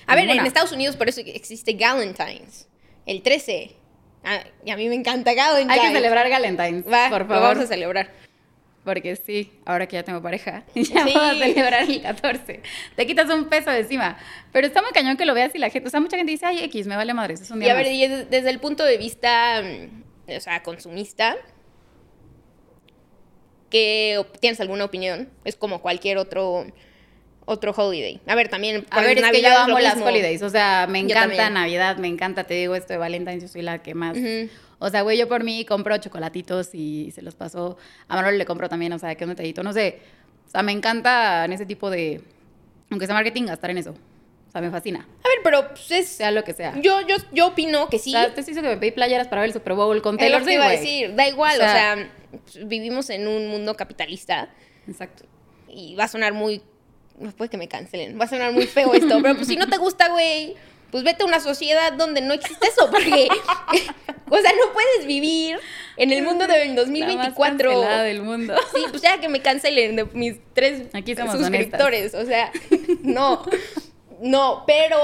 [0.05, 0.45] A ver, en.
[0.45, 2.67] Estados Unidos por eso existe Galentine's,
[3.05, 3.75] el 13.
[4.23, 5.79] Ah, y a mí me encanta Galentine's.
[5.79, 7.49] Hay que celebrar Valentine's, Va, por lo favor.
[7.49, 8.11] vamos a celebrar.
[8.83, 11.13] Porque sí, ahora que ya tengo pareja, ya Sí.
[11.13, 12.61] vamos a celebrar el 14.
[12.95, 14.17] Te quitas un peso de encima.
[14.51, 16.45] Pero está muy cañón que lo veas y la gente, o sea, mucha gente dice,
[16.47, 17.93] ay, X, me vale madres, es un Y día a ver, más".
[17.95, 21.35] y es- desde el punto de vista, mm, o sea, consumista,
[23.69, 25.29] ¿qué op- tienes alguna opinión?
[25.45, 26.65] Es como cualquier otro
[27.51, 28.19] otro holiday.
[28.27, 30.87] A ver, también A ver, es que Navidad yo lo amo las holidays, o sea,
[30.89, 31.49] me Yo encanta.
[31.49, 34.17] Navidad, me encanta, te digo esto de Valentine's, yo soy la que más...
[34.17, 34.49] Ujú.
[34.83, 37.77] O sea, güey, yo por mí compro chocolatitos y se los paso.
[38.07, 39.99] A Manolo le compro también, o sea, que un detallito, no sé.
[40.47, 42.21] O sea, me encanta en ese tipo de...
[42.89, 43.91] Aunque sea marketing, gastar en eso.
[43.91, 44.99] O sea, me fascina.
[45.23, 46.73] A ver, pero pues, es Sea lo que sea.
[46.81, 48.09] yo yo yo opino que sí.
[48.09, 50.39] O sea, te hizo que me pedí playeras para ver el Super Bowl con Taylor
[50.41, 53.27] lo que Swift, iba a decir, da igual, O o sea- sea, pues, vivimos en
[53.27, 54.49] un mundo capitalista
[54.87, 55.25] Exacto.
[55.69, 56.61] y va a sonar muy
[57.19, 59.67] no puede que me cancelen, va a sonar muy feo esto, pero pues si no
[59.67, 60.55] te gusta, güey,
[60.91, 63.27] pues vete a una sociedad donde no existe eso, porque
[64.29, 65.57] o sea, no puedes vivir
[65.97, 67.81] en el mundo del La más 2024.
[68.03, 68.55] del mundo.
[68.73, 72.13] Sí, pues ya que me cancelen de mis tres Aquí suscriptores.
[72.15, 72.51] O sea,
[73.03, 73.43] no.
[74.21, 74.97] No, pero.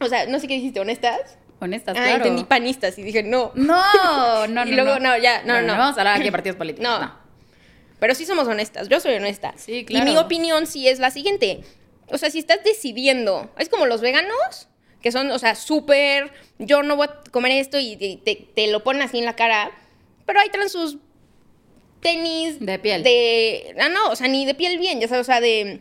[0.00, 1.38] O sea, no sé qué dijiste, honestas.
[1.60, 2.16] Honestas, Ah, claro.
[2.16, 3.52] entendí panistas y dije, no.
[3.54, 4.66] No, no, no.
[4.66, 5.76] Y luego, no, ya, no, no.
[5.76, 6.88] Vamos a hablar aquí de partidos políticos.
[6.88, 7.25] No.
[7.98, 8.88] Pero sí somos honestas.
[8.88, 9.54] Yo soy honesta.
[9.56, 10.06] Sí, claro.
[10.06, 11.60] Y mi opinión sí es la siguiente.
[12.08, 13.50] O sea, si estás decidiendo.
[13.58, 14.68] Es como los veganos,
[15.00, 16.32] que son, o sea, súper.
[16.58, 19.34] Yo no voy a comer esto y te, te- te lo ponen así en la
[19.36, 19.70] cara.
[20.26, 20.98] Pero ahí traen sus
[22.00, 22.58] tenis.
[22.60, 23.02] De piel.
[23.02, 23.74] De.
[23.80, 25.80] Ah, no, o sea, ni de piel bien, ya sabes, o sea, de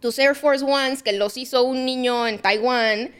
[0.00, 3.12] tus Air Force Ones que los hizo un niño en Taiwán.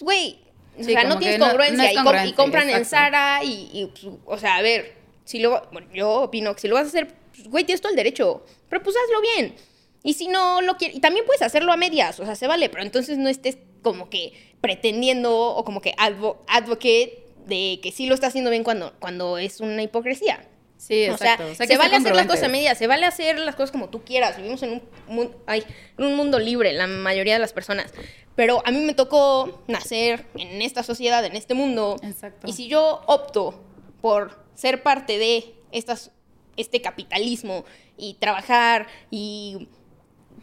[0.00, 0.40] Güey.
[0.78, 1.92] O Sí, sea, no tienes que no- no congruencia.
[2.26, 2.84] y, compran en.
[2.84, 3.90] Zara y, y,
[4.26, 4.95] o sea, a ver,
[5.26, 7.90] si lo, bueno, yo opino que si lo vas a hacer, pues, güey, tienes todo
[7.90, 9.54] el derecho, pero pues hazlo bien.
[10.02, 12.68] Y si no lo quieres, y también puedes hacerlo a medias, o sea, se vale,
[12.70, 18.06] pero entonces no estés como que pretendiendo o como que advo- advocate de que sí
[18.06, 20.48] lo está haciendo bien cuando, cuando es una hipocresía.
[20.78, 21.44] Sí, O exacto.
[21.44, 23.70] sea, O sea, se vale hacer las cosas a medias, se vale hacer las cosas
[23.72, 24.36] como tú quieras.
[24.36, 25.64] Vivimos en un, mun- ay,
[25.96, 27.92] en un mundo libre, la mayoría de las personas.
[28.34, 31.96] Pero a mí me tocó nacer en esta sociedad, en este mundo.
[32.02, 32.46] Exacto.
[32.46, 33.58] Y si yo opto
[34.02, 36.10] por ser parte de estas,
[36.56, 37.64] este capitalismo
[37.96, 39.68] y trabajar y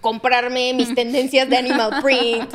[0.02, 2.54] comprarme mis tendencias de animal print,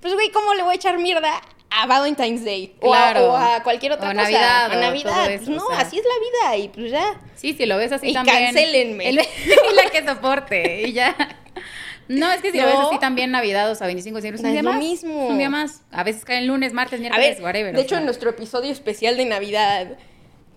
[0.00, 2.76] pues güey, ¿cómo le voy a echar mierda a Valentine's Day?
[2.80, 3.32] O a- Claro.
[3.32, 4.22] O, a, cualquier otra O cosa.
[4.22, 5.30] Navidad, A o Navidad.
[5.32, 5.80] eso, no, o sea.
[5.80, 7.20] así es la vida y pues ya.
[7.34, 8.56] Sí, si lo ves así Y también.
[8.56, 9.16] El-
[9.74, 10.82] la que soporte.
[10.88, 11.16] Y ya.
[12.06, 14.44] No, es que si lo ves así también Navidad, o sea, 25 de diciembre, es
[14.44, 14.78] un día lo más.
[14.78, 15.24] mismo.
[15.24, 15.82] Es un día más.
[15.90, 17.74] A veces caen lunes, martes, A miércoles, ver, whatever.
[17.74, 17.98] de hecho, sea.
[18.00, 19.96] en nuestro episodio especial de Navidad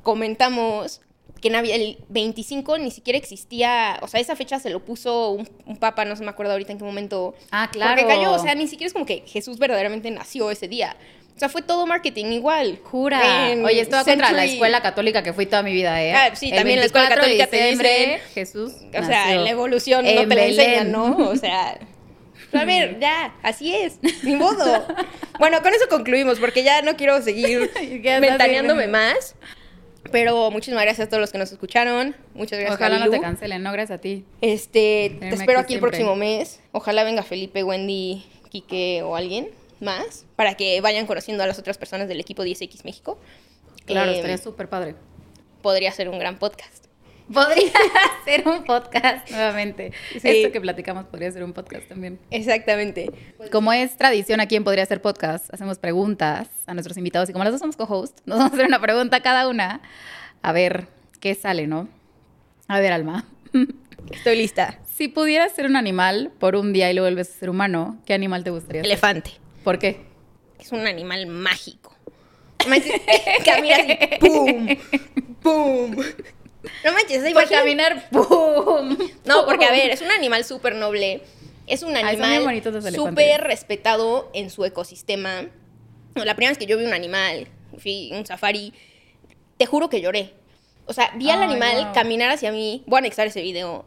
[0.07, 1.01] comentamos
[1.41, 5.75] que el 25 ni siquiera existía, o sea, esa fecha se lo puso un, un
[5.77, 7.35] papa, no se me acuerdo ahorita en qué momento.
[7.51, 7.91] Ah, claro.
[8.01, 10.95] Porque cayó, o sea, ni siquiera es como que Jesús verdaderamente nació ese día.
[11.35, 12.79] O sea, fue todo marketing igual.
[12.83, 13.51] Jura.
[13.51, 16.13] En Oye, esto va contra la Century- escuela católica que fui toda mi vida, ¿eh?
[16.13, 18.71] Ah, sí, El también la escuela 24 de católica te dicen- Jesús.
[18.99, 20.59] O sea, la evolución no en te la Belén.
[20.59, 21.17] enseñan, ¿no?
[21.29, 21.77] O sea,
[22.53, 24.87] a ver, ya, así es, ni modo.
[25.37, 27.69] Bueno, con eso concluimos, porque ya no quiero seguir
[28.21, 29.35] ventaneándome más.
[30.11, 32.15] Pero muchísimas gracias a todos los que nos escucharon.
[32.33, 34.25] Muchas gracias, Ojalá no te cancelen, no, gracias a ti.
[34.41, 36.59] Este, te espero aquí aquí el próximo mes.
[36.71, 39.49] Ojalá venga Felipe, Wendy, Quique o alguien
[39.79, 43.19] más para que vayan conociendo a las otras personas del equipo 10X México.
[43.85, 44.95] Claro, Eh, estaría súper padre.
[45.61, 46.86] Podría ser un gran podcast.
[47.31, 47.71] Podría
[48.25, 49.91] ser un podcast nuevamente.
[50.13, 50.19] Sí.
[50.23, 52.19] Esto que platicamos podría ser un podcast también.
[52.31, 53.11] Exactamente.
[53.51, 57.43] Como es tradición aquí en Podría Ser Podcast, hacemos preguntas a nuestros invitados y como
[57.43, 59.81] las dos somos co-host, nos vamos a hacer una pregunta a cada una
[60.41, 60.87] a ver
[61.19, 61.89] qué sale, ¿no?
[62.67, 63.25] A ver, Alma.
[64.11, 64.79] Estoy lista.
[64.95, 68.13] Si pudieras ser un animal por un día y luego vuelves a ser humano, ¿qué
[68.13, 68.91] animal te gustaría ser?
[68.91, 69.31] Elefante.
[69.63, 70.01] ¿Por qué?
[70.59, 71.93] Es un animal mágico.
[73.45, 74.67] Camina así, ¡pum!
[75.41, 75.95] ¡pum!
[76.83, 78.97] No manches, Por imagina- caminar, ¡pum!
[79.25, 81.21] No, porque a ver, es un animal súper noble.
[81.67, 85.45] Es un animal súper respetado en su ecosistema.
[86.15, 87.47] La primera vez que yo vi un animal,
[87.77, 88.73] fui un safari,
[89.57, 90.33] te juro que lloré.
[90.85, 91.93] O sea, vi al animal wow.
[91.93, 92.83] caminar hacia mí.
[92.87, 93.85] Voy a anexar ese video.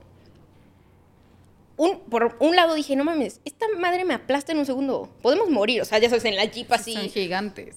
[1.76, 5.08] Un, por un lado dije, no mames, esta madre me aplasta en un segundo.
[5.22, 5.80] Podemos morir.
[5.80, 6.92] O sea, ya sabes, en la jeep así.
[6.92, 7.76] Son gigantes.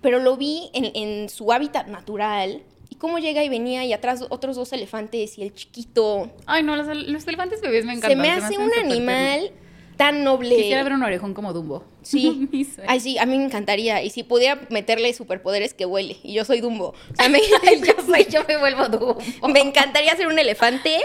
[0.00, 2.62] Pero lo vi en, en su hábitat natural.
[3.00, 6.30] Cómo llega y venía y atrás otros dos elefantes y el chiquito.
[6.44, 8.10] Ay, no, los, los elefantes bebés me encantan.
[8.10, 9.50] Se me hace un animal
[9.96, 10.54] tan noble.
[10.54, 11.82] Quisiera ver un orejón como Dumbo.
[12.02, 12.46] Sí.
[12.86, 14.02] Ay, sí, a mí me encantaría.
[14.02, 16.18] Y si pudiera meterle superpoderes, que huele.
[16.22, 16.88] Y yo soy Dumbo.
[16.88, 17.40] O sea, me,
[17.86, 19.18] yo, soy, yo me vuelvo Dumbo.
[19.50, 20.98] me encantaría ser un elefante.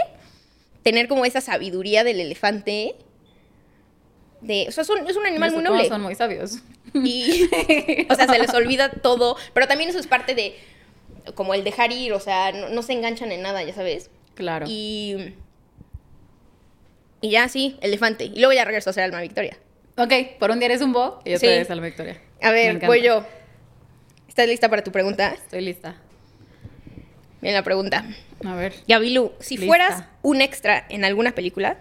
[0.82, 2.94] Tener como esa sabiduría del elefante.
[4.42, 5.88] De, o sea, son- es un animal muy noble.
[5.88, 6.58] son muy sabios.
[6.94, 7.48] Y,
[8.08, 9.36] o sea, se les olvida todo.
[9.54, 10.54] Pero también eso es parte de,
[11.34, 12.12] como el dejar ir.
[12.12, 14.10] O sea, no, no se enganchan en nada, ya sabes.
[14.34, 14.66] Claro.
[14.68, 15.34] Y,
[17.20, 18.24] y ya, sí, elefante.
[18.24, 19.56] Y luego ya regreso a ser Alma Victoria.
[19.96, 21.36] Ok, por un día eres Dumbo y Sí.
[21.36, 22.20] otra vez Alma Victoria.
[22.42, 23.24] A ver, voy yo.
[24.28, 25.32] ¿Estás lista para tu pregunta?
[25.32, 25.96] Estoy lista.
[27.40, 28.04] Bien la pregunta.
[28.44, 28.74] A ver.
[28.86, 29.66] Gabilu, si Lista.
[29.66, 31.78] fueras un extra en alguna película,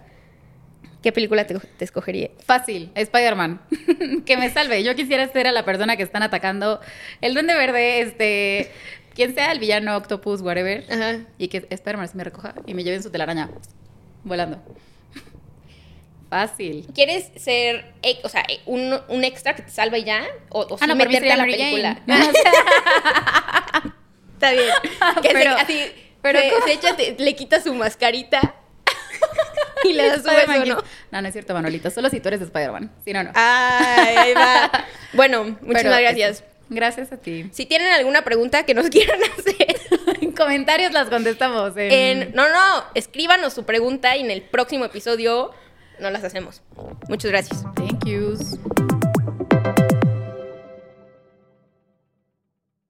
[1.03, 2.29] ¿qué película te, te escogería?
[2.45, 3.61] Fácil, Spider-Man.
[4.25, 4.83] que me salve.
[4.83, 6.79] Yo quisiera ser a la persona que están atacando.
[7.19, 8.71] El Duende Verde, este.
[9.16, 10.86] Quien sea el villano, Octopus, whatever.
[10.91, 11.20] Ajá.
[11.38, 13.49] Y que Spider-Man se me recoja y me lleven su telaraña
[14.24, 14.61] volando.
[16.30, 16.86] Fácil.
[16.93, 17.93] ¿Quieres ser,
[18.24, 20.24] o sea, un, un extra que te salva y ya?
[20.49, 22.01] ¿O, o sí Ah, no, meterte a la película?
[24.34, 24.66] Está bien.
[25.22, 25.82] Que se- Pero- así,
[26.22, 28.55] pero se, echa, te- le quita su mascarita
[29.84, 30.84] y le das beso, ¿no?
[31.11, 31.89] No, no es cierto, Manolito.
[31.91, 32.91] Solo si tú eres Spider-Man.
[33.05, 33.32] Si no, no.
[33.36, 34.72] Ay, ahí va.
[35.13, 36.32] Bueno, muchísimas Pero gracias.
[36.41, 36.43] eso.
[36.70, 37.49] Gracias a ti.
[37.51, 39.78] Si tienen alguna pregunta que nos quieran hacer,
[40.22, 41.76] En comentarios las contestamos.
[41.78, 41.91] En...
[41.91, 45.51] en, no, no, escríbanos su pregunta y en el próximo episodio
[45.99, 46.61] no las hacemos.
[47.07, 47.63] Muchas gracias.
[47.76, 48.57] Thank yous.